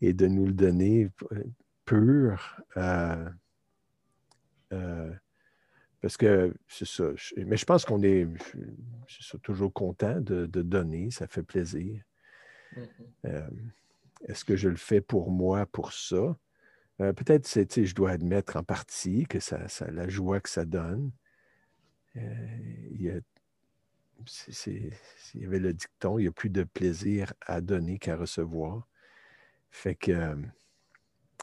et 0.00 0.12
de 0.12 0.26
nous 0.26 0.46
le 0.46 0.52
donner 0.52 1.10
pur. 1.84 2.60
Euh, 2.76 3.28
euh, 4.72 5.12
parce 6.00 6.16
que 6.16 6.54
c'est 6.68 6.86
ça. 6.86 7.04
mais 7.36 7.56
je 7.56 7.64
pense 7.64 7.84
qu'on 7.84 8.02
est, 8.02 8.26
toujours 9.42 9.72
content 9.72 10.20
de, 10.20 10.46
donner, 10.46 11.10
ça 11.10 11.26
fait 11.26 11.42
plaisir. 11.42 12.02
Mm-hmm. 12.76 12.86
Euh, 13.26 13.50
est-ce 14.26 14.44
que 14.44 14.56
je 14.56 14.68
le 14.68 14.76
fais 14.76 15.00
pour 15.00 15.30
moi, 15.30 15.64
pour 15.66 15.92
ça? 15.92 16.36
Peut-être, 16.98 17.48
je 17.48 17.94
dois 17.94 18.10
admettre 18.10 18.56
en 18.56 18.62
partie 18.62 19.26
que 19.26 19.40
ça, 19.40 19.66
ça, 19.68 19.90
la 19.90 20.08
joie 20.08 20.40
que 20.40 20.48
ça 20.48 20.64
donne. 20.64 21.10
il 22.14 23.02
y 23.02 23.10
a 23.10 23.18
il 24.66 24.92
y 25.34 25.44
avait 25.44 25.58
le 25.58 25.72
dicton, 25.72 26.18
il 26.18 26.22
n'y 26.22 26.28
a 26.28 26.32
plus 26.32 26.50
de 26.50 26.64
plaisir 26.64 27.32
à 27.46 27.60
donner 27.60 27.98
qu'à 27.98 28.16
recevoir. 28.16 28.88
Fait 29.70 29.94
que 29.94 30.36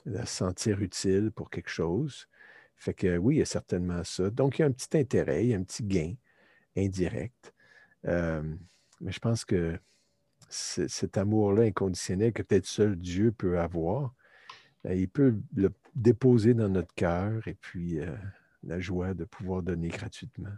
euh, 0.07 0.25
sentir 0.25 0.81
utile 0.81 1.31
pour 1.31 1.49
quelque 1.49 1.69
chose. 1.69 2.27
Fait 2.75 2.93
que 2.93 3.17
oui, 3.17 3.35
il 3.35 3.39
y 3.39 3.41
a 3.41 3.45
certainement 3.45 4.03
ça. 4.03 4.29
Donc, 4.29 4.57
il 4.57 4.61
y 4.61 4.65
a 4.65 4.67
un 4.67 4.71
petit 4.71 4.97
intérêt, 4.97 5.45
il 5.45 5.49
y 5.49 5.53
a 5.53 5.57
un 5.57 5.63
petit 5.63 5.83
gain 5.83 6.15
indirect. 6.75 7.53
Euh, 8.07 8.55
mais 9.01 9.11
je 9.11 9.19
pense 9.19 9.45
que 9.45 9.77
cet 10.49 11.17
amour-là 11.17 11.63
inconditionnel 11.63 12.33
que 12.33 12.41
peut-être 12.41 12.65
seul 12.65 12.95
Dieu 12.95 13.31
peut 13.31 13.59
avoir, 13.59 14.13
ben, 14.83 14.97
il 14.97 15.07
peut 15.07 15.37
le 15.55 15.71
déposer 15.95 16.53
dans 16.53 16.69
notre 16.69 16.93
cœur 16.95 17.47
et 17.47 17.53
puis 17.53 17.99
euh, 17.99 18.15
la 18.63 18.79
joie 18.79 19.13
de 19.13 19.25
pouvoir 19.25 19.61
donner 19.61 19.89
gratuitement. 19.89 20.49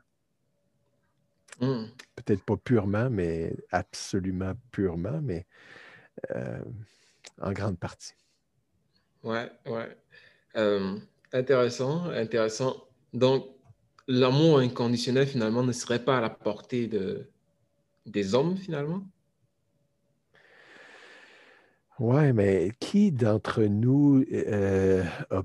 Hmm. 1.60 1.86
Peut-être 2.16 2.44
pas 2.44 2.58
purement, 2.58 3.10
mais 3.10 3.56
absolument 3.72 4.54
purement, 4.72 5.22
mais 5.22 5.46
euh, 6.32 6.64
en 7.42 7.52
grande 7.52 7.78
partie. 7.78 8.14
Ouais, 9.24 9.50
ouais. 9.66 9.98
Euh, 10.56 10.98
intéressant, 11.32 12.10
intéressant. 12.10 12.88
Donc, 13.14 13.48
l'amour 14.08 14.60
inconditionnel, 14.60 15.28
finalement, 15.28 15.64
ne 15.64 15.72
serait 15.72 16.04
pas 16.04 16.18
à 16.18 16.22
la 16.22 16.30
portée 16.30 16.88
de, 16.88 17.30
des 18.06 18.36
hommes, 18.36 18.58
finalement? 18.58 19.04
Ouais, 22.00 22.34
mais 22.34 22.72
qui 22.80 23.12
d'entre 23.12 23.64
nous 23.64 24.26
n'a 24.26 24.26
euh, 24.32 25.04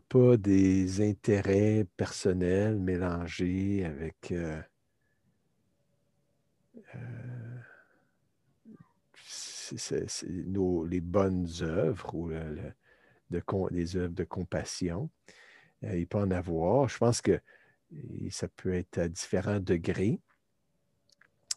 pas 0.09 0.37
des 0.38 1.07
intérêts 1.07 1.87
personnels 1.97 2.79
mélangés 2.79 3.85
avec 3.85 4.33
euh, 4.33 4.61
c'est 9.76 10.06
les 10.26 11.00
bonnes 11.00 11.49
œuvres 11.62 12.14
ou 12.14 12.30
les 13.70 13.97
œuvres 13.97 14.14
de 14.14 14.25
compassion. 14.25 15.11
Euh, 15.85 15.97
il 15.97 16.06
peut 16.06 16.18
en 16.18 16.30
avoir. 16.30 16.88
Je 16.88 16.99
pense 16.99 17.20
que 17.20 17.40
ça 18.30 18.49
peut 18.49 18.75
être 18.75 18.99
à 18.99 19.08
différents 19.08 19.61
degrés. 19.61 20.20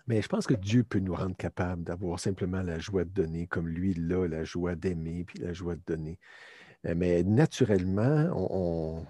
Mais 0.08 0.22
je 0.22 0.28
pense 0.28 0.48
que 0.48 0.54
Dieu 0.54 0.84
peut 0.84 1.00
nous 1.00 1.14
rendre 1.14 1.36
capables 1.36 1.84
d'avoir 1.84 2.20
simplement 2.20 2.62
la 2.62 2.80
joie 2.80 3.04
de 3.04 3.10
donner, 3.10 3.48
comme 3.48 3.68
lui, 3.68 3.94
là, 3.94 4.28
la 4.28 4.44
joie 4.44 4.76
d'aimer, 4.76 5.24
puis 5.24 5.40
la 5.40 5.54
joie 5.54 5.76
de 5.76 5.82
donner. 5.86 6.20
Euh, 6.86 6.96
mais 6.96 7.24
naturellement, 7.24 9.06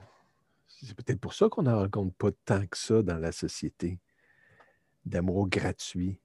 c'est 0.68 0.96
peut-être 0.96 1.20
pour 1.20 1.34
ça 1.34 1.48
qu'on 1.50 1.64
n'en 1.64 1.80
rencontre 1.80 2.16
pas 2.16 2.32
tant 2.46 2.66
que 2.66 2.78
ça 2.78 3.02
dans 3.02 3.18
la 3.18 3.32
société 3.32 4.00
d'amour 5.06 5.48
gratuit 5.50 6.20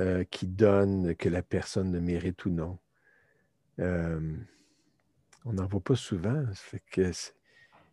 euh, 0.00 0.24
qui 0.24 0.46
donne 0.46 1.14
que 1.16 1.28
la 1.28 1.42
personne 1.42 1.90
ne 1.90 2.00
mérite 2.00 2.44
ou 2.46 2.50
non. 2.50 2.78
Euh, 3.78 4.36
on 5.44 5.52
n'en 5.52 5.66
voit 5.66 5.80
pas 5.80 5.96
souvent. 5.96 6.44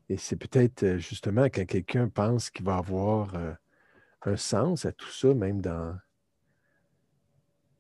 et 0.10 0.18
c'est 0.18 0.36
peut-être 0.36 0.84
euh, 0.84 0.98
justement 0.98 1.46
quand 1.46 1.66
quelqu'un 1.66 2.08
pense 2.08 2.50
qu'il 2.50 2.66
va 2.66 2.78
avoir 2.78 3.36
un 4.24 4.38
sens 4.38 4.86
à 4.86 4.92
tout 4.92 5.10
ça, 5.10 5.34
même 5.34 5.62
dans, 5.62 5.98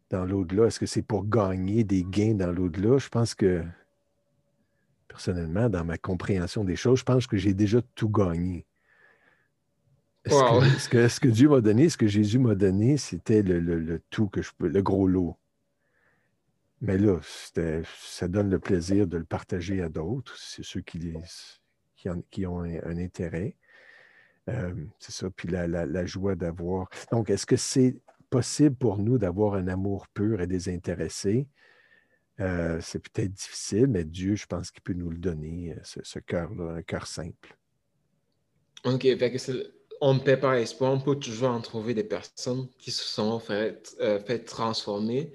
dans 0.10 0.25
l'au-delà. 0.25 0.65
Est-ce 0.65 0.79
que 0.79 0.86
c'est 0.86 1.01
pour 1.01 1.25
gagner 1.25 1.84
des 1.84 2.03
gains 2.03 2.36
dans 2.36 2.51
l'au-delà? 2.51 2.97
Je 2.97 3.10
pense 3.10 3.36
que, 3.36 3.63
personnellement, 5.08 5.69
dans 5.69 5.86
ma 5.86 5.97
compréhension 5.97 6.63
des 6.63 6.75
choses, 6.75 6.99
je 6.99 7.03
pense 7.05 7.27
que 7.27 7.38
j'ai 7.38 7.53
déjà 7.53 7.82
tout 7.95 8.10
gagné. 8.10 8.65
Ce, 10.30 10.89
que, 10.89 11.08
ce, 11.08 11.20
que, 11.20 11.28
Dieu 11.28 11.50
m'a 11.50 11.62
donné, 11.62 11.89
ce 11.89 11.98
que 11.98 12.08
Jésus 12.08 12.39
m'a 12.39 12.56
donné, 12.56 12.98
c'était 12.98 13.42
le, 13.42 14.02
tout 14.10 14.28
que 14.28 14.42
je 14.42 14.52
peux, 14.58 14.68
le 14.68 14.82
gros 14.82 15.08
lot. 15.08 15.38
Mais 16.82 16.98
là, 16.98 17.20
ça 17.22 18.28
donne 18.28 18.50
le 18.50 18.60
plaisir 18.60 19.08
de 19.08 19.18
le 19.18 19.26
partager 19.26 19.82
à 19.82 19.89
d'autres. 19.89 20.38
C'est 20.38 20.63
ceux 20.63 20.82
qui, 20.82 21.13
qui, 22.32 22.46
ont 22.46 22.62
un, 22.62 22.98
intérêt. 22.98 23.56
Euh, 24.50 24.74
c'est 24.98 25.12
ça. 25.12 25.30
Puis 25.30 25.50
la, 25.50 26.06
joie 26.06 26.36
d'avoir. 26.36 26.89
Donc, 27.12 27.30
est-ce 27.30 27.46
que 27.46 27.58
c'est 27.58 28.00
possible 28.30 28.76
pour 28.76 28.98
nous 28.98 29.18
d'avoir 29.18 29.56
un 29.56 29.68
amour 29.68 30.08
pur 30.08 30.39
et 30.39 30.48
désintéressé? 30.48 31.48
Euh, 32.39 32.80
c'est 32.82 33.00
peut-être 33.00 33.34
difficile, 33.34 33.88
mais 33.88 34.06
Dieu, 34.06 34.36
je 34.36 34.46
pense 34.46 34.72
qu'il 34.72 34.82
peut 34.82 34.94
nous 34.94 35.10
le 35.10 35.18
donner, 35.18 35.74
euh, 35.74 35.80
ce, 35.84 36.00
ce 36.04 36.20
cœur-là, 36.20 36.76
un 36.76 36.82
cœur 36.82 37.06
simple. 37.06 37.58
OK. 38.86 39.02
Fait 39.02 39.32
que 39.32 39.38
on 40.01 40.13
ne 40.13 40.19
perd 40.19 40.41
pas 40.41 40.59
espoir, 40.59 40.91
on 40.91 40.99
peut 40.99 41.15
toujours 41.15 41.49
en 41.49 41.62
trouver 41.62 41.93
des 41.93 42.03
personnes 42.03 42.67
qui 42.77 42.91
se 42.91 43.03
sont 43.03 43.39
fait, 43.39 43.95
euh, 43.99 44.19
fait 44.19 44.39
transformer 44.39 45.33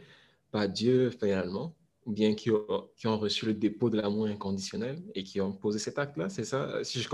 par 0.51 0.69
Dieu 0.69 1.11
finalement, 1.11 1.75
ou 2.07 2.13
bien 2.13 2.35
qui 2.35 2.51
ont, 2.51 2.89
qui 2.97 3.07
ont 3.07 3.19
reçu 3.19 3.47
le 3.47 3.55
dépôt 3.55 3.91
de 3.91 4.01
l'amour 4.01 4.27
inconditionnel 4.27 5.03
et 5.15 5.23
qui 5.23 5.41
ont 5.41 5.53
posé 5.53 5.79
cet 5.79 5.99
acte-là, 5.99 6.29
c'est 6.29 6.45
ça, 6.45 6.83
si 6.83 7.01
je, 7.01 7.09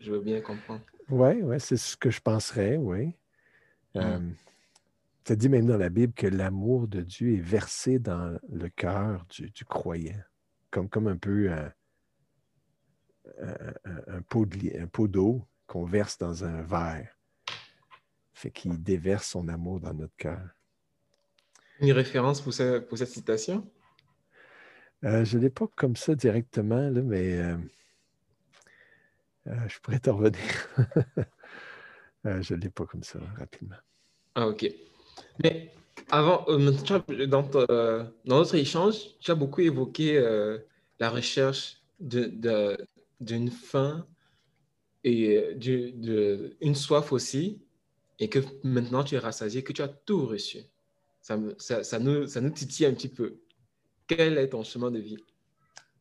je, 0.00 0.10
veux 0.10 0.20
bien 0.20 0.40
comprendre. 0.40 0.80
Oui, 1.08 1.42
ouais, 1.42 1.58
c'est 1.58 1.76
ce 1.76 1.96
que 1.96 2.10
je 2.10 2.20
penserais, 2.20 2.76
oui. 2.76 3.14
hum. 3.94 4.34
euh, 5.30 5.36
dit 5.36 5.48
même 5.48 5.66
dans 5.66 5.76
la 5.76 5.90
Bible 5.90 6.14
que 6.14 6.26
l'amour 6.26 6.88
de 6.88 7.02
Dieu 7.02 7.34
est 7.34 7.40
versé 7.40 7.98
dans 7.98 8.38
le 8.50 8.68
cœur 8.68 9.24
du, 9.30 9.64
croyant, 9.64 10.16
comme, 10.70 10.88
comme 10.88 11.06
un 11.06 11.16
peu 11.16 11.50
un, 11.52 11.72
un, 13.40 14.16
un 14.16 14.86
pot 14.86 15.06
d'eau 15.06 15.46
qu'on 15.68 15.84
verse 15.84 16.18
dans 16.18 16.44
un 16.44 16.62
verre. 16.62 17.14
Fait 18.32 18.50
qu'il 18.50 18.82
déverse 18.82 19.28
son 19.28 19.46
amour 19.48 19.78
dans 19.78 19.94
notre 19.94 20.16
cœur. 20.16 20.48
Une 21.80 21.92
référence 21.92 22.40
pour, 22.40 22.52
pour 22.88 22.98
cette 22.98 23.08
citation? 23.08 23.70
Euh, 25.04 25.24
je 25.24 25.36
ne 25.36 25.42
l'ai 25.42 25.50
pas 25.50 25.68
comme 25.76 25.94
ça 25.94 26.14
directement, 26.14 26.90
là, 26.90 27.02
mais 27.02 27.38
euh, 27.38 27.56
euh, 29.46 29.68
je 29.68 29.78
pourrais 29.78 30.00
t'en 30.00 30.16
revenir. 30.16 30.40
je 32.24 32.54
ne 32.54 32.60
l'ai 32.60 32.70
pas 32.70 32.84
comme 32.84 33.04
ça 33.04 33.20
rapidement. 33.36 33.76
Ah, 34.34 34.48
OK. 34.48 34.66
Mais 35.42 35.72
avant, 36.10 36.44
dans, 36.48 37.42
dans, 37.42 38.10
notre 38.24 38.54
échange, 38.56 38.96
tu 39.20 39.30
as 39.30 39.34
beaucoup 39.36 39.60
évoqué 39.60 40.20
la 40.98 41.10
recherche 41.10 41.80
d'une 42.00 42.40
de, 42.40 43.50
fin 43.50 44.06
et 45.04 45.36
euh, 45.36 46.56
une 46.60 46.74
soif 46.74 47.12
aussi, 47.12 47.60
et 48.18 48.28
que 48.28 48.40
maintenant 48.64 49.04
tu 49.04 49.14
es 49.14 49.18
rassasié, 49.18 49.62
que 49.62 49.72
tu 49.72 49.82
as 49.82 49.88
tout 49.88 50.26
reçu. 50.26 50.58
Ça, 51.20 51.38
ça, 51.58 51.98
nous, 51.98 52.26
ça 52.26 52.40
nous 52.40 52.50
titille 52.50 52.86
un 52.86 52.94
petit 52.94 53.08
peu. 53.08 53.38
Quel 54.06 54.38
est 54.38 54.48
ton 54.48 54.62
chemin 54.62 54.90
de 54.90 54.98
vie? 54.98 55.22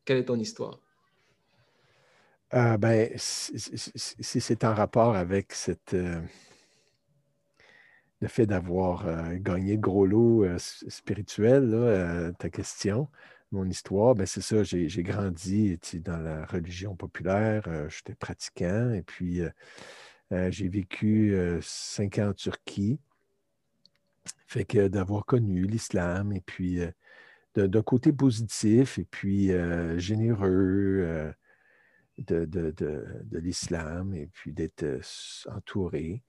Quelle 0.05 0.17
est 0.17 0.25
ton 0.25 0.39
histoire? 0.39 0.79
Euh, 2.53 2.77
ben, 2.77 3.12
si, 3.17 4.39
c'est 4.41 4.63
en 4.63 4.73
rapport 4.73 5.15
avec 5.15 5.53
euh, 5.93 6.21
le 8.21 8.27
fait 8.29 8.45
d'avoir 8.45 9.05
gagné 9.39 9.73
le 9.73 9.81
gros 9.81 10.05
lot 10.05 10.45
spirituel, 10.57 12.33
ta 12.39 12.49
question, 12.49 13.10
mon 13.51 13.69
histoire, 13.69 14.15
ben 14.15 14.25
c'est 14.25 14.41
ça, 14.41 14.63
j'ai 14.63 15.03
grandi 15.03 15.79
dans 15.95 16.17
la 16.17 16.45
religion 16.45 16.95
populaire, 16.95 17.63
euh, 17.67 17.89
j'étais 17.89 18.15
pratiquant, 18.15 18.91
et 18.91 19.03
puis 19.03 19.41
euh, 19.41 19.49
euh, 20.33 20.51
j'ai 20.51 20.67
vécu 20.67 21.38
cinq 21.62 22.19
ans 22.19 22.29
en 22.29 22.33
Turquie. 22.33 22.99
Fait 24.47 24.65
que 24.65 24.88
d'avoir 24.88 25.25
connu 25.25 25.65
l'islam, 25.65 26.33
et 26.33 26.41
puis 26.41 26.79
d'un 27.55 27.81
côté 27.81 28.12
positif, 28.12 28.99
et 28.99 29.05
puis 29.05 29.51
généreux 29.97 31.33
de, 32.17 33.39
l'islam, 33.39 34.13
et 34.13 34.27
puis 34.27 34.51
d'être 34.53 34.86
entouré. 35.49 36.23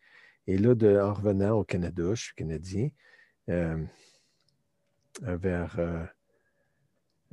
Et 0.46 0.58
là, 0.58 0.74
en 1.04 1.12
revenant 1.12 1.58
au 1.58 1.64
Canada, 1.64 2.14
je 2.14 2.22
suis 2.22 2.34
canadien, 2.34 2.90
vers 5.20 6.10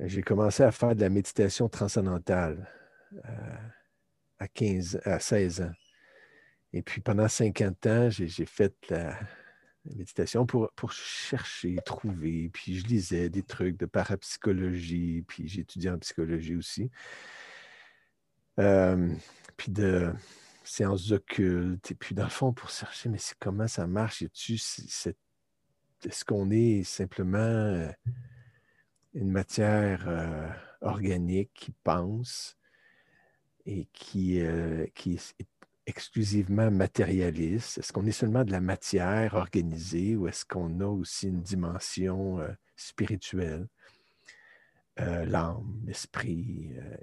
j'ai 0.00 0.22
commencé 0.22 0.62
à 0.62 0.72
faire 0.72 0.94
de 0.94 1.00
la 1.00 1.08
méditation 1.08 1.68
transcendantale 1.68 2.68
euh, 3.14 3.56
à, 4.38 4.48
15, 4.48 5.00
à 5.04 5.18
16 5.18 5.62
ans. 5.62 5.72
Et 6.72 6.82
puis 6.82 7.00
pendant 7.00 7.28
50 7.28 7.86
ans, 7.86 8.10
j'ai 8.10 8.28
fait 8.44 8.74
la, 8.90 9.18
méditation 9.94 10.46
pour, 10.46 10.70
chercher, 10.92 11.76
trouver. 11.84 12.50
Puis 12.52 12.78
je 12.78 12.86
lisais 12.86 13.30
des 13.30 13.42
trucs 13.42 13.78
de 13.78 13.86
parapsychologie, 13.86 15.24
puis 15.26 15.48
j'étudiais 15.48 15.90
en 15.90 15.98
psychologie 15.98 16.56
aussi. 16.56 16.90
Euh, 18.58 19.14
puis 19.56 19.70
de 19.70 20.12
séances 20.64 21.12
occultes. 21.12 21.90
Et 21.90 21.94
puis 21.94 22.14
dans 22.14 22.24
le 22.24 22.30
fond, 22.30 22.52
pour 22.52 22.70
chercher, 22.70 23.08
mais 23.08 23.18
comment 23.38 23.68
ça 23.68 23.86
marche? 23.86 24.22
Est-ce 24.22 25.14
qu'on 26.24 26.50
est 26.50 26.82
simplement 26.82 27.38
euh, 27.38 27.88
une 29.16 29.30
matière 29.30 30.04
euh, 30.06 30.48
organique 30.80 31.50
qui 31.54 31.72
pense 31.82 32.56
et 33.66 33.88
qui, 33.92 34.40
qui 34.94 35.14
est 35.14 35.46
exclusivement 35.86 36.70
matérialiste? 36.70 37.78
Est-ce 37.78 37.92
qu'on 37.92 38.06
est 38.06 38.12
seulement 38.12 38.44
de 38.44 38.52
la 38.52 38.60
matière 38.60 39.34
organisée 39.34 40.16
ou 40.16 40.28
est-ce 40.28 40.44
qu'on 40.44 40.80
a 40.80 40.86
aussi 40.86 41.28
une 41.28 41.42
dimension 41.42 42.40
euh, 42.40 42.48
spirituelle, 42.74 43.68
euh, 45.00 45.24
l'âme, 45.24 45.80
l'esprit 45.84 46.72
euh, 46.76 46.96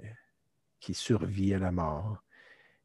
qui 0.80 0.94
survit 0.94 1.54
à 1.54 1.58
la 1.58 1.72
mort? 1.72 2.22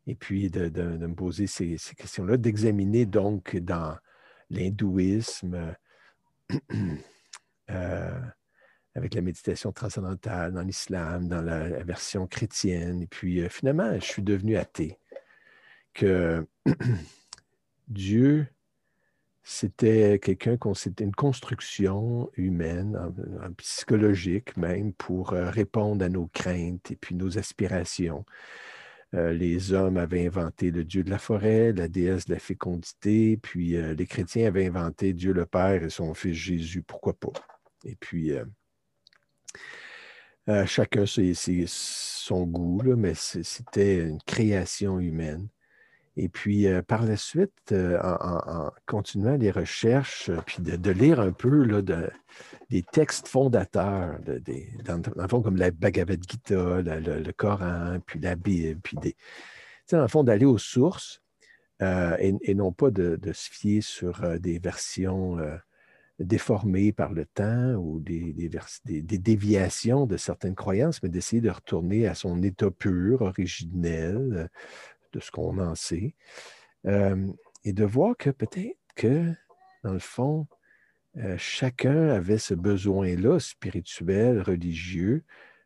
Et 0.08 0.16
puis 0.16 0.50
de, 0.50 0.70
me 0.70 1.14
poser 1.14 1.46
ces, 1.46 1.78
questions-là, 1.96 2.38
d'examiner 2.38 3.06
donc 3.06 3.56
dans 3.58 3.96
l'hindouisme, 4.50 5.76
avec 8.96 9.14
la 9.14 9.22
méditation 9.22 9.72
transcendantale, 9.72 10.54
dans 10.54 10.62
l'islam, 10.62 11.28
dans 11.28 11.42
la, 11.42 11.84
version 11.84 12.28
chrétienne. 12.28 13.04
Et 13.04 13.08
puis 13.08 13.48
finalement, 13.50 13.94
je 13.96 14.06
suis 14.06 14.24
devenu 14.24 14.58
athée 14.58 14.98
que 15.94 16.46
Dieu, 17.88 18.48
c'était 19.44 20.20
quelqu'un 20.20 20.58
c'était 20.76 21.04
une 21.04 21.16
construction 21.16 22.30
humaine, 22.36 22.98
psychologique 23.58 24.56
même, 24.58 24.94
pour 24.94 25.34
euh, 25.34 25.50
répondre 25.50 26.06
à 26.06 26.10
nos 26.10 26.28
craintes 26.28 26.92
et 26.92 26.96
puis 26.96 27.16
nos 27.16 27.40
aspirations. 27.40 28.26
Euh, 29.16 29.34
les 29.34 29.74
hommes 29.74 29.98
avaient 29.98 30.28
inventé 30.28 30.70
le 30.70 30.84
Dieu 30.84 31.04
de 31.04 31.10
la 31.10 31.18
forêt, 31.18 31.74
la 31.74 31.88
déesse 31.88 32.26
de 32.26 32.34
la 32.34 32.40
fécondité, 32.40 33.38
puis 33.38 33.76
euh, 33.76 33.96
les 33.96 34.06
chrétiens 34.06 34.48
avaient 34.48 34.68
inventé 34.68 35.14
Dieu 35.14 35.34
le 35.34 35.48
Père 35.48 35.84
et 35.84 35.90
son 35.90 36.14
Fils 36.14 36.36
Jésus, 36.36 36.84
pourquoi 36.84 37.14
pas? 37.14 37.34
Et 37.86 37.96
puis, 37.96 38.34
chacun 40.66 41.06
c'est 41.06 41.34
son 41.68 42.46
goût, 42.46 42.82
mais 42.96 43.14
c'était 43.16 43.98
une 43.98 44.22
création 44.22 45.00
humaine. 45.00 45.48
Et 46.22 46.28
puis, 46.28 46.68
euh, 46.68 46.82
par 46.82 47.06
la 47.06 47.16
suite, 47.16 47.72
euh, 47.72 47.98
en, 48.02 48.72
continuant 48.86 49.38
les 49.38 49.52
recherches, 49.52 50.30
euh, 50.30 50.42
puis 50.46 50.62
de, 50.62 50.92
lire 50.92 51.22
un 51.22 51.32
peu 51.32 51.64
là, 51.64 51.82
des 52.70 52.84
textes 52.84 53.30
fondateurs, 53.30 54.20
dans, 54.84 55.02
le 55.16 55.28
fond, 55.30 55.42
comme 55.42 55.56
la 55.56 55.72
Bhagavad 55.72 56.20
Gita, 56.30 56.82
le, 56.82 57.32
Coran, 57.32 58.00
puis 58.06 58.20
la 58.20 58.36
Bible, 58.36 58.82
puis 58.82 58.98
des. 58.98 59.16
Dans 59.92 60.02
le 60.02 60.10
fond, 60.10 60.26
d'aller 60.26 60.46
aux 60.46 60.58
sources 60.58 61.22
et, 61.80 62.54
non 62.54 62.74
pas 62.74 62.92
de, 62.92 63.18
se 63.32 63.50
fier 63.50 63.80
sur 63.80 64.38
des 64.40 64.60
versions 64.60 65.38
déformées 66.20 66.92
par 66.92 67.14
le 67.14 67.26
temps 67.26 67.76
ou 67.76 68.00
des, 68.00 68.34
des, 68.86 69.18
déviations 69.18 70.06
de 70.06 70.18
certaines 70.18 70.56
croyances, 70.56 71.02
mais 71.02 71.10
d'essayer 71.10 71.42
de 71.42 71.50
retourner 71.50 72.08
à 72.08 72.14
son 72.14 72.42
état 72.44 72.70
pur, 72.72 73.22
originel, 73.22 74.50
de 75.14 75.20
ce 75.20 75.32
qu'on 75.32 75.58
en 75.60 75.76
sait, 75.76 76.16
euh, 76.86 77.28
et 77.64 77.74
de 77.74 77.86
voir 77.86 78.16
que 78.18 78.30
peut-être 78.30 78.78
que, 78.96 79.34
dans 79.84 79.94
le 79.94 80.00
fond, 80.00 80.48
euh, 81.18 81.38
chacun 81.38 82.10
avait 82.10 82.38
ce 82.38 82.54
besoin-là, 82.54 83.40
spirituel, 83.40 84.42
religieux, 84.42 85.24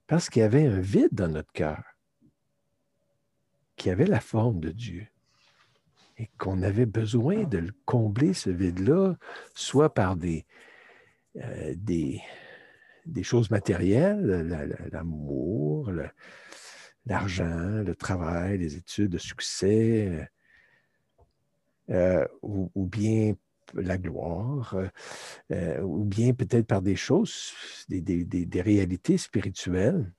parce 0.08 0.30
qu'il 0.30 0.42
y 0.42 0.46
avait 0.46 0.68
un 0.68 0.80
vide 0.80 1.10
dans 1.14 1.28
notre 1.30 1.52
cœur, 1.52 1.84
qui 3.76 3.90
avait 3.90 4.06
la 4.06 4.20
forme 4.20 4.60
de 4.60 4.70
Dieu, 4.70 5.08
qu'on 6.38 6.62
avait 6.64 6.86
besoin 6.86 7.44
de 7.44 7.72
combler, 7.86 8.34
ce 8.34 8.50
vide-là, 8.50 9.16
soit 9.54 9.94
par 9.94 10.16
des, 10.16 10.46
euh, 11.38 11.74
choses 13.22 13.50
matérielles, 13.52 14.48
l'amour, 14.92 15.92
l'argent, 17.06 17.82
le 17.86 17.96
travail, 17.96 18.58
les 18.60 18.76
études, 18.76 19.14
le 19.14 19.20
succès, 19.20 20.30
euh, 21.90 22.26
ou, 22.42 22.86
bien 22.86 23.34
la 23.74 23.98
gloire, 23.98 24.76
euh, 25.52 25.82
ou 25.82 26.06
bien 26.06 26.34
peut-être 26.34 26.66
par 26.66 26.82
des 26.82 26.96
choses, 26.96 27.54
des, 27.90 28.62
réalités 28.62 29.18
spirituelles, 29.18 30.12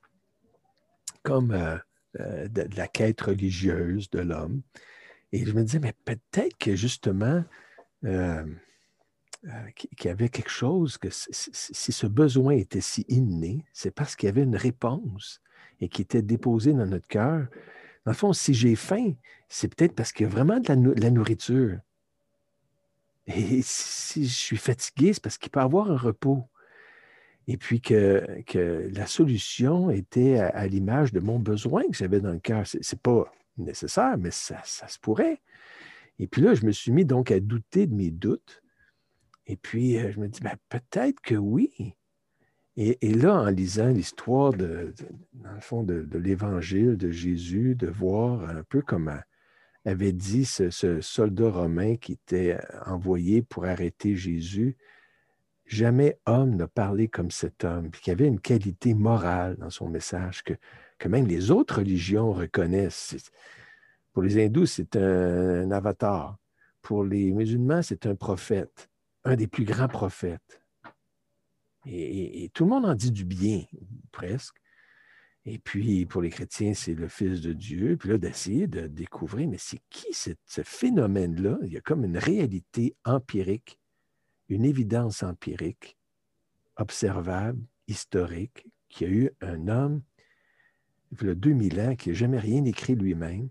comme 1.22 1.52
euh, 1.52 2.48
la 2.76 2.86
quête 2.86 3.22
religieuse 3.22 4.10
de 4.10 4.20
l'homme. 4.20 4.60
Et 5.34 5.44
je 5.44 5.52
me 5.52 5.64
disais, 5.64 5.80
mais 5.80 5.92
peut-être 6.04 6.56
que 6.58 6.76
justement, 6.76 7.42
qu'il 9.74 10.04
y 10.04 10.08
avait 10.08 10.28
quelque 10.28 10.48
chose, 10.48 10.96
que 10.96 11.08
si 11.10 11.90
ce 11.92 12.06
besoin 12.06 12.52
était 12.52 12.80
si 12.80 13.04
inné, 13.08 13.64
c'est 13.72 13.90
parce 13.90 14.14
qu'il 14.14 14.28
y 14.28 14.30
avait 14.30 14.44
une 14.44 14.54
réponse 14.54 15.42
et 15.80 15.88
qui 15.88 16.02
était 16.02 16.22
déposé 16.22 16.72
dans 16.72 16.86
notre 16.86 17.08
cœur, 17.08 17.48
dans 18.04 18.12
le 18.12 18.16
fond, 18.16 18.32
si 18.32 18.54
j'ai 18.54 18.76
faim, 18.76 19.14
c'est 19.48 19.74
peut-être 19.74 19.96
parce 19.96 20.12
qu'il 20.12 20.22
y 20.22 20.28
a 20.28 20.30
vraiment 20.30 20.60
de 20.60 21.00
la, 21.00 21.10
nourriture. 21.10 21.80
Et 23.26 23.60
si 23.60 24.26
je 24.26 24.34
suis 24.34 24.56
fatigué, 24.56 25.14
c'est 25.14 25.22
parce 25.22 25.38
qu'il 25.38 25.50
peut 25.50 25.58
avoir 25.58 25.90
un 25.90 25.96
repos. 25.96 26.44
Et 27.48 27.56
puis 27.56 27.80
que, 27.80 28.40
que 28.46 28.88
la 28.94 29.08
solution 29.08 29.90
était 29.90 30.38
à, 30.38 30.64
l'image 30.68 31.12
de 31.12 31.18
mon 31.18 31.40
besoin 31.40 31.82
que 31.90 31.96
j'avais 31.96 32.20
dans 32.20 32.30
le 32.30 32.38
cœur. 32.38 32.64
Ce 32.68 32.76
n'est 32.76 33.00
pas 33.02 33.32
nécessaire, 33.56 34.16
mais 34.18 34.30
ça, 34.30 34.60
ça, 34.64 34.88
se 34.88 34.98
pourrait. 34.98 35.40
Et 36.18 36.26
puis 36.26 36.42
là, 36.42 36.54
je 36.54 36.64
me 36.64 36.72
suis 36.72 36.92
mis 36.92 37.04
donc 37.04 37.30
à 37.30 37.40
douter 37.40 37.86
de 37.86 37.94
mes 37.94 38.10
doutes. 38.10 38.62
Et 39.46 39.56
puis, 39.56 39.98
euh, 39.98 40.10
je 40.12 40.20
me 40.20 40.28
dis, 40.28 40.40
ben, 40.40 40.56
peut-être 40.68 41.20
que 41.20 41.34
oui. 41.34 41.94
Et, 42.76 43.14
là, 43.14 43.34
en 43.34 43.50
lisant 43.50 43.88
l'histoire, 43.88 44.52
de, 44.52 44.92
dans 45.32 45.52
le 45.52 45.60
fond, 45.60 45.84
de, 45.84 46.08
l'évangile 46.18 46.96
de 46.96 47.08
Jésus, 47.10 47.76
de 47.76 47.86
voir 47.86 48.50
un 48.50 48.64
peu 48.64 48.82
comme 48.82 49.16
avait 49.84 50.12
dit 50.12 50.44
ce, 50.44 51.00
soldat 51.00 51.50
romain 51.50 51.96
qui 51.96 52.12
était 52.12 52.58
envoyé 52.86 53.42
pour 53.42 53.64
arrêter 53.64 54.16
Jésus, 54.16 54.76
jamais 55.66 56.18
homme 56.26 56.56
n'a 56.56 56.66
parlé 56.66 57.06
comme 57.06 57.30
cet 57.30 57.62
homme, 57.62 57.90
puis 57.90 58.00
qu'il 58.00 58.10
y 58.10 58.14
avait 58.14 58.26
une 58.26 58.40
qualité 58.40 58.94
morale 58.94 59.56
dans 59.56 59.70
son 59.70 59.88
message 59.88 60.42
que, 60.42 60.54
que 60.98 61.08
même 61.08 61.26
les 61.26 61.50
autres 61.50 61.78
religions 61.78 62.32
reconnaissent. 62.32 63.30
Pour 64.12 64.22
les 64.22 64.44
hindous, 64.44 64.66
c'est 64.66 64.96
un 64.96 65.70
avatar. 65.70 66.38
Pour 66.82 67.04
les 67.04 67.32
musulmans, 67.32 67.82
c'est 67.82 68.06
un 68.06 68.14
prophète, 68.14 68.90
un 69.24 69.36
des 69.36 69.46
plus 69.46 69.64
grands 69.64 69.88
prophètes. 69.88 70.62
Et, 71.86 72.50
tout 72.54 72.64
le 72.64 72.70
monde 72.70 72.86
en 72.86 72.94
dit 72.94 73.10
du 73.10 73.24
bien, 73.24 73.64
presque. 74.12 74.56
Et 75.44 75.58
puis, 75.58 76.06
pour 76.06 76.22
les 76.22 76.30
chrétiens, 76.30 76.72
c'est 76.72 76.94
le 76.94 77.08
Fils 77.08 77.42
de 77.42 77.52
Dieu. 77.52 77.96
Puis 77.98 78.08
là, 78.08 78.18
d'essayer 78.18 78.66
de 78.66 78.86
découvrir, 78.86 79.48
mais 79.48 79.58
c'est 79.58 79.80
qui 79.90 80.06
ce 80.12 80.62
phénomène-là? 80.62 81.58
Il 81.62 81.72
y 81.72 81.76
a 81.76 81.82
comme 81.82 82.04
une 82.04 82.16
réalité 82.16 82.96
empirique, 83.04 83.78
une 84.48 84.64
évidence 84.64 85.22
empirique, 85.22 85.98
observable, 86.76 87.60
historique, 87.88 88.66
qu'il 88.88 89.06
y 89.06 89.10
a 89.10 89.14
eu 89.14 89.30
un 89.42 89.68
homme, 89.68 90.02
il 91.22 91.28
y 91.28 91.30
a 91.30 91.34
2000 91.34 91.80
ans, 91.80 91.96
qui 91.96 92.10
n'a 92.10 92.14
jamais 92.14 92.38
rien 92.38 92.64
écrit 92.64 92.94
lui-même, 92.94 93.48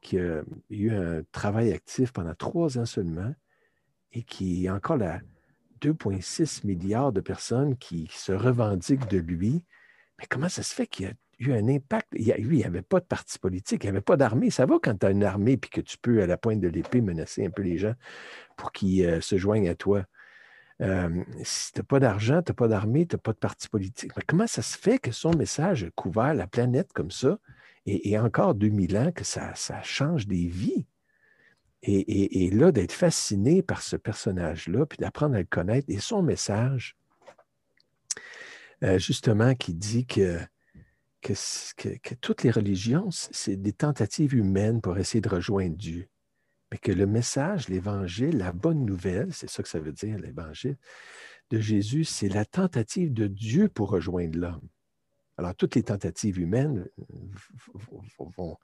qui 0.00 0.18
a 0.18 0.42
eu 0.70 0.90
un 0.90 1.22
travail 1.32 1.72
actif 1.72 2.12
pendant 2.12 2.34
trois 2.34 2.78
ans 2.78 2.86
seulement, 2.86 3.34
et 4.12 4.22
qui 4.22 4.66
est 4.66 4.70
encore 4.70 4.96
là 4.96 5.20
2,6 5.80 6.66
milliards 6.66 7.12
de 7.12 7.20
personnes 7.20 7.76
qui 7.76 8.08
se 8.10 8.32
revendiquent 8.32 9.08
de 9.08 9.18
lui. 9.18 9.64
Mais 10.18 10.26
comment 10.28 10.48
ça 10.48 10.62
se 10.62 10.74
fait 10.74 10.86
qu'il 10.86 11.06
y 11.06 11.08
a 11.08 11.12
eu 11.38 11.52
un 11.52 11.68
impact? 11.68 12.08
Il 12.14 12.26
y 12.26 12.32
lui, 12.32 12.56
il 12.56 12.60
n'y 12.60 12.64
avait 12.64 12.82
pas 12.82 13.00
de 13.00 13.04
parti 13.04 13.38
politique, 13.38 13.84
il 13.84 13.86
n'y 13.86 13.90
avait 13.90 14.00
pas 14.00 14.16
d'armée. 14.16 14.50
Ça 14.50 14.66
va 14.66 14.76
quand 14.82 14.96
tu 14.96 15.06
as 15.06 15.10
une 15.10 15.24
armée 15.24 15.52
et 15.52 15.58
que 15.58 15.80
tu 15.80 15.98
peux, 15.98 16.22
à 16.22 16.26
la 16.26 16.36
pointe 16.36 16.60
de 16.60 16.68
l'épée, 16.68 17.00
menacer 17.00 17.44
un 17.44 17.50
peu 17.50 17.62
les 17.62 17.76
gens 17.76 17.94
pour 18.56 18.72
qu'ils 18.72 19.04
euh, 19.04 19.20
se 19.20 19.36
joignent 19.36 19.68
à 19.68 19.74
toi. 19.74 20.04
Si 20.80 21.72
tu 21.72 21.80
n'as 21.80 21.84
pas 21.84 22.00
d'argent, 22.00 22.42
tu 22.42 22.50
n'as 22.50 22.54
pas 22.54 22.68
d'armée, 22.68 23.06
tu 23.06 23.14
n'as 23.14 23.20
pas 23.20 23.32
de 23.32 23.38
parti 23.38 23.68
politique. 23.68 24.12
Mais 24.16 24.22
comment 24.26 24.46
ça 24.46 24.62
se 24.62 24.76
fait 24.76 24.98
que 24.98 25.12
son 25.12 25.30
message 25.32 25.84
a 25.84 25.90
couvert 25.90 26.34
la 26.34 26.46
planète 26.46 26.92
comme 26.92 27.10
ça 27.10 27.38
et, 27.86 28.18
encore 28.18 28.54
2000 28.54 28.96
ans 28.96 29.12
que 29.12 29.24
ça, 29.24 29.54
change 29.82 30.26
des 30.26 30.46
vies? 30.46 30.86
Et, 31.82 32.50
là, 32.50 32.72
d'être 32.72 32.92
fasciné 32.92 33.62
par 33.62 33.82
ce 33.82 33.96
personnage-là, 33.96 34.86
puis 34.86 34.96
d'apprendre 34.98 35.34
à 35.34 35.38
le 35.38 35.44
connaître 35.44 35.86
et 35.90 35.98
son 35.98 36.22
message, 36.22 36.96
euh, 38.82 38.98
justement, 38.98 39.54
qui 39.54 39.74
dit 39.74 40.06
que 40.06 40.38
toutes 42.20 42.42
les 42.42 42.50
religions, 42.50 43.10
c'est 43.10 43.56
des 43.56 43.72
tentatives 43.72 44.34
humaines 44.34 44.80
pour 44.80 44.96
essayer 44.98 45.20
de 45.20 45.28
rejoindre 45.28 45.76
Dieu. 45.76 46.08
Mais 46.74 46.78
que 46.78 46.90
le 46.90 47.06
message, 47.06 47.68
l'évangile, 47.68 48.36
la 48.36 48.50
bonne 48.50 48.84
nouvelle, 48.84 49.32
c'est 49.32 49.48
ça 49.48 49.62
que 49.62 49.68
ça 49.68 49.78
veut 49.78 49.92
dire, 49.92 50.18
l'évangile 50.18 50.76
de 51.50 51.60
Jésus, 51.60 52.02
c'est 52.02 52.28
la 52.28 52.44
tentative 52.44 53.12
de 53.12 53.28
Dieu 53.28 53.68
pour 53.68 53.90
rejoindre 53.90 54.36
l'homme. 54.36 54.68
Alors, 55.38 55.54
toutes 55.54 55.76
les 55.76 55.84
tentatives 55.84 56.40
humaines 56.40 56.88
vont, 58.36 58.58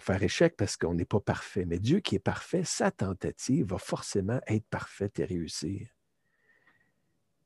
faire 0.00 0.20
échec 0.24 0.56
parce 0.56 0.76
qu'on 0.76 0.94
n'est 0.94 1.04
pas 1.04 1.20
parfait. 1.20 1.64
Mais 1.66 1.78
Dieu 1.78 2.00
qui 2.00 2.16
est 2.16 2.18
parfait, 2.18 2.64
sa 2.64 2.90
tentative 2.90 3.66
va 3.66 3.78
forcément 3.78 4.40
être 4.48 4.66
parfaite 4.68 5.20
et 5.20 5.24
réussir. 5.24 5.86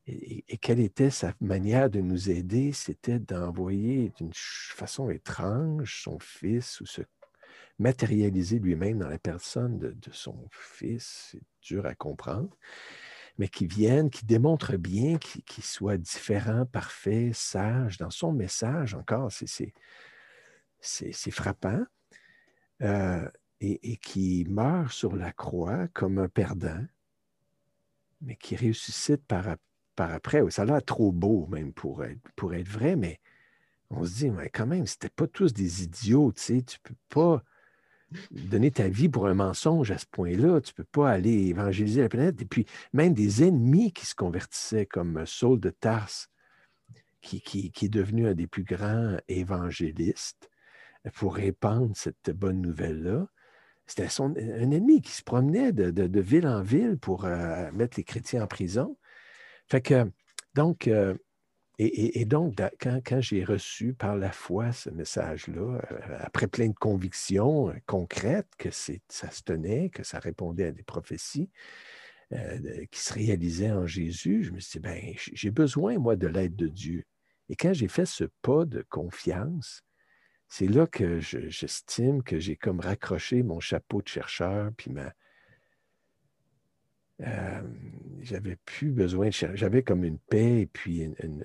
Et, 0.06 0.56
quelle 0.62 0.80
était 0.80 1.10
sa 1.10 1.34
manière 1.42 1.90
de 1.90 2.00
nous 2.00 2.30
aider? 2.30 2.72
C'était 2.72 3.18
d'envoyer 3.18 4.14
d'une 4.16 4.32
façon 4.32 5.10
étrange 5.10 6.02
son 6.02 6.18
Fils 6.18 6.80
ou 6.80 6.86
se 6.86 7.02
matérialiser 7.80 8.58
lui-même 8.58 8.98
dans 8.98 9.08
la 9.08 9.18
personne 9.18 9.78
de, 9.78 9.94
son 10.12 10.46
Fils. 10.50 11.30
C'est 11.32 11.42
dur 11.62 11.86
à 11.86 11.94
comprendre 11.94 12.56
mais 13.38 13.48
qui 13.48 13.66
vienne, 13.66 14.10
qui 14.10 14.26
démontre 14.26 14.76
bien, 14.76 15.16
qui, 15.16 15.62
soit 15.62 15.96
différent, 15.96 16.66
parfait, 16.66 17.30
sage 17.32 17.96
dans 17.96 18.10
son 18.10 18.32
message 18.32 18.94
encore. 18.94 19.32
C'est 19.32 21.30
frappant. 21.30 21.82
Euh, 22.82 23.26
et, 23.60 23.96
qui 23.98 24.46
meurt 24.48 24.90
sur 24.90 25.16
la 25.16 25.32
croix 25.32 25.88
comme 25.88 26.18
un 26.18 26.28
perdant, 26.28 26.82
mais 28.22 28.36
qui 28.36 28.56
ressuscite 28.56 29.24
par, 29.26 29.56
par 29.96 30.12
après. 30.12 30.42
Ça 30.50 30.62
a 30.62 30.64
l'air 30.64 30.84
trop 30.84 31.12
beau 31.12 31.46
même 31.46 31.72
pour 31.72 32.04
être, 32.04 32.20
pour 32.36 32.54
être 32.54 32.68
vrai, 32.68 32.96
mais 32.96 33.20
on 33.90 34.04
se 34.04 34.14
dit, 34.14 34.30
mais 34.30 34.48
quand 34.48 34.66
même, 34.66 34.86
c'était 34.86 35.10
pas 35.10 35.26
tous 35.26 35.52
des 35.52 35.82
idiots, 35.82 36.32
tu 36.32 36.42
sais, 36.42 36.62
tu 36.62 36.78
peux 36.80 36.94
pas 37.08 37.42
donner 38.30 38.70
ta 38.70 38.88
vie 38.88 39.08
pour 39.08 39.26
un 39.26 39.34
mensonge 39.34 39.90
à 39.90 39.98
ce 39.98 40.06
point-là. 40.06 40.60
Tu 40.60 40.72
ne 40.72 40.76
peux 40.76 40.88
pas 40.90 41.10
aller 41.10 41.48
évangéliser 41.48 42.02
la 42.02 42.08
planète. 42.08 42.40
Et 42.42 42.44
puis, 42.44 42.66
même 42.92 43.14
des 43.14 43.44
ennemis 43.44 43.92
qui 43.92 44.06
se 44.06 44.14
convertissaient, 44.14 44.86
comme 44.86 45.24
Saul 45.26 45.60
de 45.60 45.70
Tarse, 45.70 46.28
qui, 47.20 47.72
est 47.82 47.88
devenu 47.88 48.26
un 48.26 48.34
des 48.34 48.46
plus 48.46 48.64
grands 48.64 49.16
évangélistes 49.28 50.50
pour 51.14 51.34
répandre 51.36 51.92
cette 51.94 52.30
bonne 52.30 52.60
nouvelle-là. 52.60 53.26
C'était 53.86 54.08
un 54.20 54.70
ennemi 54.70 55.02
qui 55.02 55.10
se 55.10 55.22
promenait 55.22 55.72
de, 55.72 56.20
ville 56.20 56.46
en 56.46 56.62
ville 56.62 56.96
pour 56.96 57.24
euh, 57.24 57.70
mettre 57.72 57.98
les 57.98 58.04
chrétiens 58.04 58.44
en 58.44 58.46
prison. 58.46 58.96
Fait 59.68 59.80
que, 59.80 60.10
donc, 60.54 60.86
euh, 60.86 61.14
et, 61.82 62.26
donc, 62.26 62.60
quand, 62.78 63.20
j'ai 63.20 63.42
reçu 63.42 63.94
par 63.94 64.14
la 64.14 64.30
foi 64.32 64.70
ce 64.70 64.90
message-là, 64.90 65.80
euh, 65.90 66.18
après 66.18 66.46
plein 66.46 66.68
de 66.68 66.74
convictions 66.74 67.70
euh, 67.70 67.74
concrètes 67.86 68.50
que 68.58 68.68
ça 68.70 69.30
se 69.30 69.42
tenait, 69.42 69.88
que 69.88 70.02
ça 70.02 70.18
répondait 70.18 70.66
à 70.66 70.72
des 70.72 70.82
prophéties 70.82 71.48
euh, 72.32 72.84
qui 72.90 73.00
se 73.00 73.14
réalisaient 73.14 73.72
en 73.72 73.86
Jésus, 73.86 74.44
je 74.44 74.52
me 74.52 74.60
suis 74.60 74.78
dit, 74.78 74.82
ben, 74.82 75.14
j'ai 75.16 75.50
besoin, 75.50 75.98
moi, 75.98 76.16
de 76.16 76.26
l'aide 76.26 76.54
de 76.54 76.68
Dieu. 76.68 77.04
Et 77.48 77.56
quand 77.56 77.72
j'ai 77.72 77.88
fait 77.88 78.06
ce 78.06 78.24
pas 78.42 78.66
de 78.66 78.84
confiance, 78.90 79.82
c'est 80.48 80.68
là 80.68 80.86
que 80.86 81.18
j'estime 81.18 82.22
que 82.22 82.38
j'ai 82.38 82.56
comme 82.56 82.80
raccroché 82.80 83.42
mon 83.42 83.58
chapeau 83.58 84.02
de 84.02 84.08
chercheur, 84.08 84.70
puis 84.76 84.90
ma, 84.90 85.14
euh, 87.22 87.62
j'avais 88.22 88.56
plus 88.56 88.90
besoin 88.90 89.26
de 89.26 89.32
chercher. 89.32 89.56
J'avais 89.56 89.82
comme 89.82 90.04
une 90.04 90.18
paix 90.18 90.62
et 90.62 90.66
puis 90.66 91.02
une, 91.02 91.44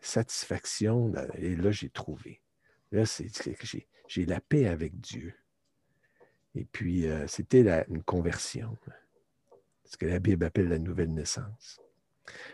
satisfaction. 0.00 1.12
Et 1.38 1.56
là, 1.56 1.70
j'ai 1.70 1.90
trouvé. 1.90 2.40
Là, 2.92 3.06
c'est 3.06 3.30
j'ai 4.06 4.26
la 4.26 4.40
paix 4.40 4.66
avec 4.66 5.00
Dieu. 5.00 5.34
Et 6.54 6.64
puis, 6.64 7.06
euh, 7.06 7.26
c'était 7.26 7.84
une 7.88 8.02
conversion. 8.02 8.76
Ce 9.84 9.96
que 9.96 10.06
la 10.06 10.18
Bible 10.18 10.44
appelle 10.44 10.68
la 10.68 10.78
nouvelle 10.78 11.12
naissance. 11.12 11.80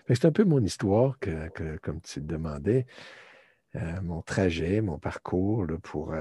C'est 0.09 0.25
un 0.25 0.33
peu 0.33 0.45
mon 0.45 0.63
histoire, 0.65 1.19
que, 1.21 1.77
comme 1.79 2.01
tu 2.01 2.21
le 2.21 2.27
demandais, 2.27 2.87
euh, 3.77 4.01
mon 4.03 4.23
trajet, 4.23 4.81
mon 4.81 4.99
parcours 4.99 5.67
pour 5.83 6.15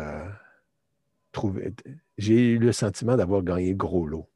trouver. 1.31 1.73
J'ai 2.17 2.53
eu 2.53 2.59
le 2.59 2.71
sentiment 2.71 3.15
d'avoir 3.15 3.43
gagné 3.43 3.73
gros 3.73 4.05
lot. 4.05 4.29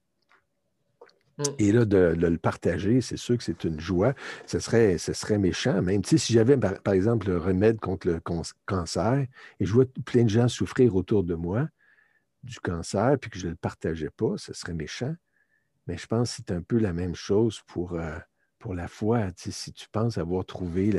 Mm. 1.38 1.44
Et 1.60 1.72
là, 1.72 1.86
de, 1.86 2.16
le 2.16 2.38
partager, 2.38 3.02
c'est 3.02 3.18
sûr 3.18 3.38
que 3.38 3.44
c'est 3.44 3.64
une 3.64 3.80
joie. 3.80 4.14
Ce 4.46 4.60
serait, 4.60 4.98
méchant, 5.38 5.82
même. 5.82 6.04
si 6.04 6.34
j'avais, 6.34 6.58
par, 6.58 6.94
exemple, 6.94 7.28
le 7.28 7.38
remède 7.38 7.80
contre 7.80 8.08
le 8.08 8.22
cancer 8.66 9.26
et 9.60 9.66
je 9.66 9.74
vois 9.74 9.86
plein 10.06 10.24
de 10.24 10.30
gens 10.30 10.48
souffrir 10.48 10.96
autour 10.96 11.24
de 11.24 11.36
moi 11.36 11.68
du 12.44 12.60
cancer, 12.60 13.18
puis 13.20 13.30
que 13.30 13.40
je 13.40 13.46
ne 13.46 13.52
le 13.52 13.56
partageais 13.56 14.10
pas, 14.10 14.38
ce 14.38 14.54
serait 14.54 14.74
méchant. 14.74 15.16
Mais 15.88 15.98
je 15.98 16.08
pense 16.08 16.30
que 16.30 16.36
c'est 16.38 16.52
un 16.52 16.62
peu 16.62 16.78
la 16.78 16.94
même 16.94 17.16
chose 17.16 17.62
pour, 17.68 17.94
euh, 17.94 18.18
la 18.74 18.88
foi. 18.88 19.28
si 19.36 19.74
tu 19.74 19.90
penses 19.90 20.18
avoir 20.18 20.46
trouvé 20.46 20.94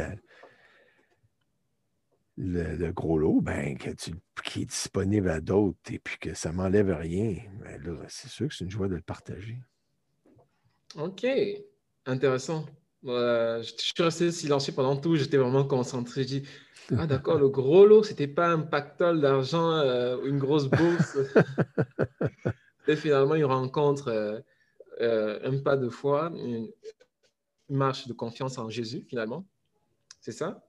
le, 2.36 2.92
gros 2.92 3.18
lot, 3.18 3.40
ben, 3.40 3.78
qui 3.78 4.62
est 4.62 4.66
disponible 4.66 5.30
à 5.30 5.40
d'autres 5.40 5.78
et 5.90 5.98
puis 5.98 6.18
que 6.18 6.34
ça 6.34 6.52
ne 6.52 6.56
m'enlève 6.56 6.94
rien, 6.94 7.36
ben 7.60 7.80
c'est 8.08 8.28
sûr 8.28 8.48
que 8.48 8.54
c'est 8.54 8.64
une 8.64 8.70
joie 8.70 8.88
de 8.88 8.96
le 8.96 9.00
partager. 9.00 9.62
Ok, 10.96 11.26
intéressant. 12.06 12.66
je 13.02 13.62
suis 13.62 14.02
resté 14.02 14.30
silencieux 14.30 14.72
pendant 14.72 14.96
tout, 14.96 15.16
j'étais 15.16 15.36
vraiment 15.36 15.64
concentré. 15.64 16.22
Je 16.22 16.28
dis, 16.28 16.42
ah 16.98 17.06
d'accord, 17.06 17.38
le 17.38 17.48
gros 17.48 17.86
lot, 17.86 18.02
c'était 18.02 18.28
pas 18.28 18.48
un 18.48 18.60
pactole 18.60 19.20
d'argent 19.20 19.72
euh, 19.72 20.16
ou 20.18 20.26
une 20.26 20.38
grosse 20.38 20.68
bourse. 20.68 21.18
Et 22.86 22.96
finalement 22.96 23.34
une 23.34 23.46
rencontre, 23.46 24.08
euh, 24.08 24.40
euh, 25.00 25.40
un 25.42 25.58
pas 25.58 25.76
de 25.76 25.88
foi, 25.88 26.30
une, 26.34 26.68
marche 27.70 28.06
de 28.06 28.12
confiance 28.12 28.58
en 28.58 28.68
Jésus, 28.68 29.04
finalement. 29.08 29.44
C'est 30.20 30.32
ça? 30.32 30.62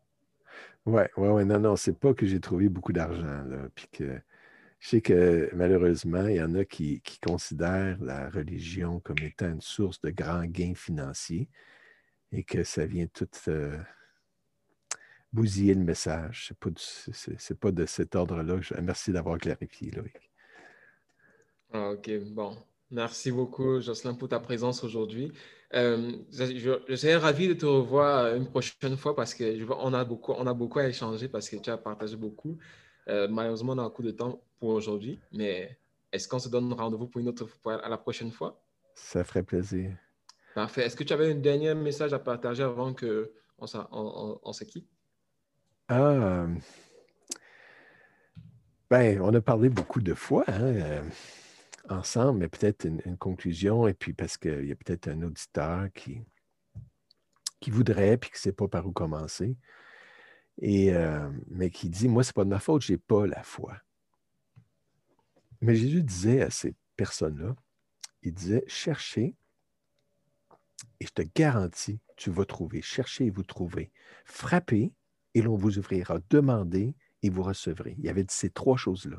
Ouais, 0.85 1.09
ouais, 1.17 1.29
ouais. 1.29 1.45
Non, 1.45 1.59
non, 1.59 1.75
c'est 1.75 1.97
pas 1.99 2.13
que 2.13 2.25
j'ai 2.25 2.39
trouvé 2.39 2.69
beaucoup 2.69 2.93
d'argent, 2.93 3.43
puis 3.75 3.87
que 3.91 4.19
je 4.79 4.89
sais 4.89 5.01
que 5.01 5.49
malheureusement, 5.53 6.27
il 6.27 6.35
y 6.35 6.41
en 6.41 6.53
a 6.55 6.65
qui, 6.65 7.01
considèrent 7.25 7.97
la 8.01 8.29
religion 8.29 8.99
comme 8.99 9.19
étant 9.21 9.49
une 9.49 9.61
source 9.61 9.99
de 10.01 10.11
grands 10.11 10.45
gains 10.45 10.75
financiers 10.75 11.49
et 12.31 12.43
que 12.43 12.63
ça 12.63 12.85
vient 12.85 13.07
tout 13.07 13.27
euh, 13.47 13.77
bousiller 15.33 15.73
le 15.73 15.83
message. 15.83 16.53
Ce 16.77 17.31
n'est 17.31 17.57
pas, 17.57 17.71
de 17.71 17.85
cet 17.85 18.15
ordre-là. 18.15 18.59
Merci 18.81 19.11
d'avoir 19.11 19.37
clarifié, 19.37 19.91
Loïc. 19.91 20.31
Ah, 21.71 21.91
OK, 21.91 22.09
bon. 22.31 22.55
Merci 22.91 23.31
beaucoup, 23.31 23.81
Jocelyn, 23.81 24.13
pour 24.13 24.29
ta 24.29 24.39
présence 24.39 24.83
aujourd'hui. 24.83 25.31
Euh, 25.73 26.11
je, 26.31 26.95
serais 26.95 27.17
ravi 27.17 27.47
de 27.47 27.53
te 27.53 27.65
revoir 27.65 28.35
une 28.35 28.47
prochaine 28.47 28.95
fois 28.95 29.15
parce 29.15 29.35
a, 29.41 30.05
beaucoup, 30.05 30.33
on 30.33 30.47
a 30.47 30.53
beaucoup 30.53 30.79
à 30.79 30.87
échanger 30.87 31.27
parce 31.27 31.49
que 31.49 31.55
tu 31.57 31.69
as 31.69 31.77
partagé 31.77 32.15
beaucoup. 32.15 32.57
Euh, 33.07 33.27
malheureusement, 33.27 33.73
on 33.73 33.77
a 33.77 33.83
un 33.83 33.89
coup 33.89 34.03
de 34.03 34.11
temps 34.11 34.41
pour 34.59 34.69
aujourd'hui, 34.69 35.19
mais 35.31 35.77
est-ce 36.11 36.27
qu'on 36.27 36.39
se 36.39 36.49
donne 36.49 36.71
rendez-vous 36.73 37.07
pour 37.07 37.21
une 37.21 37.27
autre 37.27 37.45
fois 37.45 37.83
à 37.83 37.89
la 37.89 37.97
prochaine 37.97 38.31
fois? 38.31 38.61
Ça 38.95 39.23
ferait 39.23 39.43
plaisir. 39.43 39.95
Parfait. 40.53 40.85
Est-ce 40.85 40.95
que 40.95 41.03
tu 41.03 41.13
avais 41.13 41.31
un 41.31 41.35
dernier 41.35 41.73
message 41.75 42.13
à 42.13 42.19
partager 42.19 42.63
avant 42.63 42.93
qu'on 42.93 43.25
on, 43.59 44.39
on, 44.41 44.53
se 44.53 44.63
quitte? 44.63 44.87
Ah, 45.89 46.47
ben, 48.89 49.21
on 49.21 49.33
a 49.33 49.41
parlé 49.41 49.69
beaucoup 49.69 50.01
de 50.01 50.13
fois 50.13 50.45
hein, 50.47 50.61
euh, 50.61 51.03
ensemble, 51.89 52.39
mais 52.39 52.47
peut-être 52.47 52.85
une, 52.85 53.17
conclusion, 53.17 53.87
et 53.87 53.93
puis 53.93 54.13
parce 54.13 54.37
qu'il 54.37 54.65
y 54.65 54.71
a 54.71 54.75
peut-être 54.75 55.09
un 55.09 55.21
auditeur 55.23 55.89
qui, 55.93 56.21
qui 57.59 57.71
voudrait, 57.71 58.17
puis 58.17 58.29
qui 58.29 58.37
ne 58.37 58.39
sait 58.39 58.53
pas 58.53 58.67
par 58.67 58.87
où 58.87 58.91
commencer 58.91 59.57
et, 60.59 60.93
euh, 60.93 61.29
mais 61.47 61.69
qui 61.69 61.89
dit, 61.89 62.07
moi, 62.07 62.23
ce 62.23 62.29
n'est 62.29 62.33
pas 62.33 62.43
de 62.43 62.49
ma 62.49 62.59
faute, 62.59 62.81
je 62.81 62.93
n'ai 62.93 62.97
pas 62.97 63.27
la 63.27 63.43
foi. 63.43 63.77
Mais 65.61 65.75
Jésus 65.75 66.03
disait 66.03 66.41
à 66.41 66.49
ces 66.49 66.75
personnes-là, 66.95 67.55
il 68.21 68.33
disait, 68.33 68.63
cherchez 68.67 69.35
et 70.99 71.05
je 71.05 71.11
te 71.11 71.21
garantis, 71.35 71.99
tu 72.17 72.29
vas 72.29 72.45
trouver. 72.45 72.81
Cherchez 72.81 73.25
et 73.25 73.29
vous 73.29 73.43
trouvez. 73.43 73.91
Frappez 74.25 74.93
et 75.33 75.41
l'on 75.41 75.55
vous 75.55 75.77
ouvrira. 75.77 76.19
Demandez 76.29 76.95
et 77.21 77.29
vous 77.29 77.43
recevrez. 77.43 77.95
Il 77.97 78.05
y 78.05 78.09
avait 78.09 78.23
dit 78.23 78.33
ces 78.33 78.49
trois 78.49 78.77
choses-là. 78.77 79.17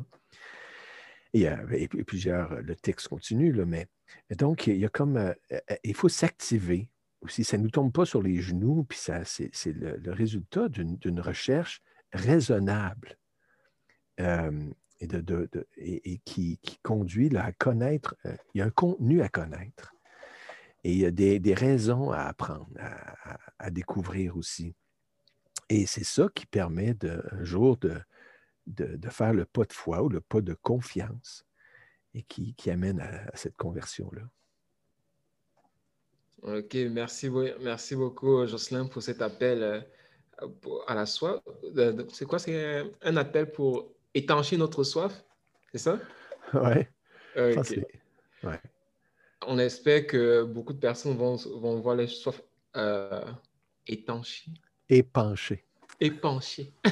il 1.33 1.43
y 1.43 1.47
a 1.47 1.59
plusieurs, 2.07 2.63
le 2.63 2.77
texte 2.77 3.09
continue, 3.09 3.53
là, 3.53 3.65
mais 3.65 3.89
donc 4.37 4.67
il 4.67 4.77
y 4.77 4.85
a 4.85 4.89
comme, 4.89 5.17
euh, 5.17 5.35
euh, 5.53 5.77
il 5.85 5.95
faut 5.95 6.09
s'activer 6.09 6.89
si 7.29 7.45
ça 7.45 7.59
ne 7.59 7.65
nous 7.65 7.71
tombe 7.71 7.93
pas 7.93 8.05
sur 8.05 8.23
les 8.23 8.41
genoux, 8.41 8.85
puis 8.85 8.99
ça, 8.99 9.25
c'est, 9.25 9.51
le, 9.67 10.13
résultat 10.13 10.69
d'une, 10.69 11.21
recherche 11.21 11.83
raisonnable 12.13 13.19
et, 14.19 16.19
qui, 16.25 16.61
conduit 16.83 17.37
à 17.37 17.53
connaître. 17.53 18.15
Euh, 18.27 18.37
il 18.55 18.59
y 18.59 18.63
a 18.63 18.67
un 18.67 18.71
contenu 18.71 19.23
à 19.23 19.29
connaître 19.29 19.95
et 20.85 20.93
il 20.93 20.99
y 20.99 21.07
a 21.07 21.11
des, 21.11 21.55
raisons 21.55 22.13
à 22.13 22.21
apprendre, 22.21 22.69
à, 23.59 23.71
découvrir 23.71 24.37
aussi. 24.37 24.75
Et 25.69 25.85
c'est 25.85 26.05
ça 26.05 26.29
qui 26.33 26.47
permet 26.47 26.95
un 27.05 27.43
jour 27.43 27.77
de, 27.77 28.01
faire 29.11 29.35
le 29.35 29.47
pas 29.47 29.65
de 29.65 29.73
foi 29.73 30.05
ou 30.05 30.09
le 30.09 30.21
pas 30.21 30.41
de 30.41 30.55
confiance 30.55 31.45
et 32.15 32.23
qui, 32.23 32.71
amène 32.71 33.01
à, 33.01 33.35
cette 33.35 33.57
conversion-là. 33.57 34.23
OK, 36.43 36.75
merci, 36.91 37.31
merci 37.61 37.97
beaucoup, 37.97 38.47
Jocelyn, 38.47 38.87
pour 38.87 39.03
cet 39.03 39.23
appel 39.23 39.63
euh, 39.63 39.81
à 40.87 40.95
la 40.95 41.07
soif. 41.07 41.41
Euh, 41.77 42.05
c'est 42.13 42.27
quoi? 42.27 42.39
C'est 42.39 42.85
un 43.03 43.17
appel 43.17 43.51
pour 43.51 43.93
étancher 44.15 44.57
notre 44.57 44.85
soif? 44.85 45.25
C'est 45.73 45.79
ça? 45.79 45.99
Oui. 46.55 46.87
Ouais. 48.45 48.61
On 49.47 49.59
espère 49.59 50.07
que 50.07 50.45
beaucoup 50.45 50.73
de 50.73 50.79
personnes 50.79 51.17
vont, 51.17 51.35
vont 51.35 51.81
voir 51.81 51.97
les 51.97 52.07
soifs 52.07 52.41
euh, 52.77 53.25
étanchées. 53.87 54.53
Épanchées. 54.89 55.65
Épanchées. 56.01 56.73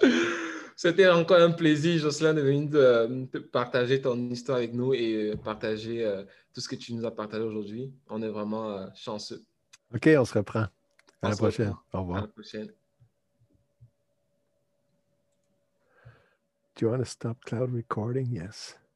C'était 0.82 1.10
encore 1.10 1.42
un 1.42 1.50
plaisir, 1.50 1.98
Jocelyn, 1.98 2.32
de 2.32 2.40
venir 2.40 2.70
de, 2.70 3.38
partager 3.38 4.00
ton 4.00 4.16
histoire 4.30 4.56
avec 4.56 4.72
nous 4.72 4.94
et 4.94 5.34
partager 5.44 6.02
euh, 6.02 6.24
tout 6.54 6.62
ce 6.62 6.68
que 6.70 6.74
tu 6.74 6.94
nous 6.94 7.04
as 7.04 7.10
partagé 7.10 7.42
aujourd'hui. 7.42 7.92
On 8.08 8.22
est 8.22 8.30
vraiment 8.30 8.70
euh, 8.70 8.86
chanceux. 8.94 9.42
OK, 9.94 10.08
on 10.16 10.24
se 10.24 10.32
reprend. 10.32 10.68
À 11.20 11.28
la 11.28 11.36
prochaine. 11.36 11.74
Au 11.92 12.00
revoir. 12.00 12.18
À 12.20 12.20
la 12.22 12.28
prochaine. 12.28 12.68
Do 16.76 16.86
you 16.86 16.88
want 16.88 17.00
to 17.00 17.04
stop 17.04 17.44
cloud 17.44 17.74
recording? 17.74 18.32
Yes. 18.32 18.79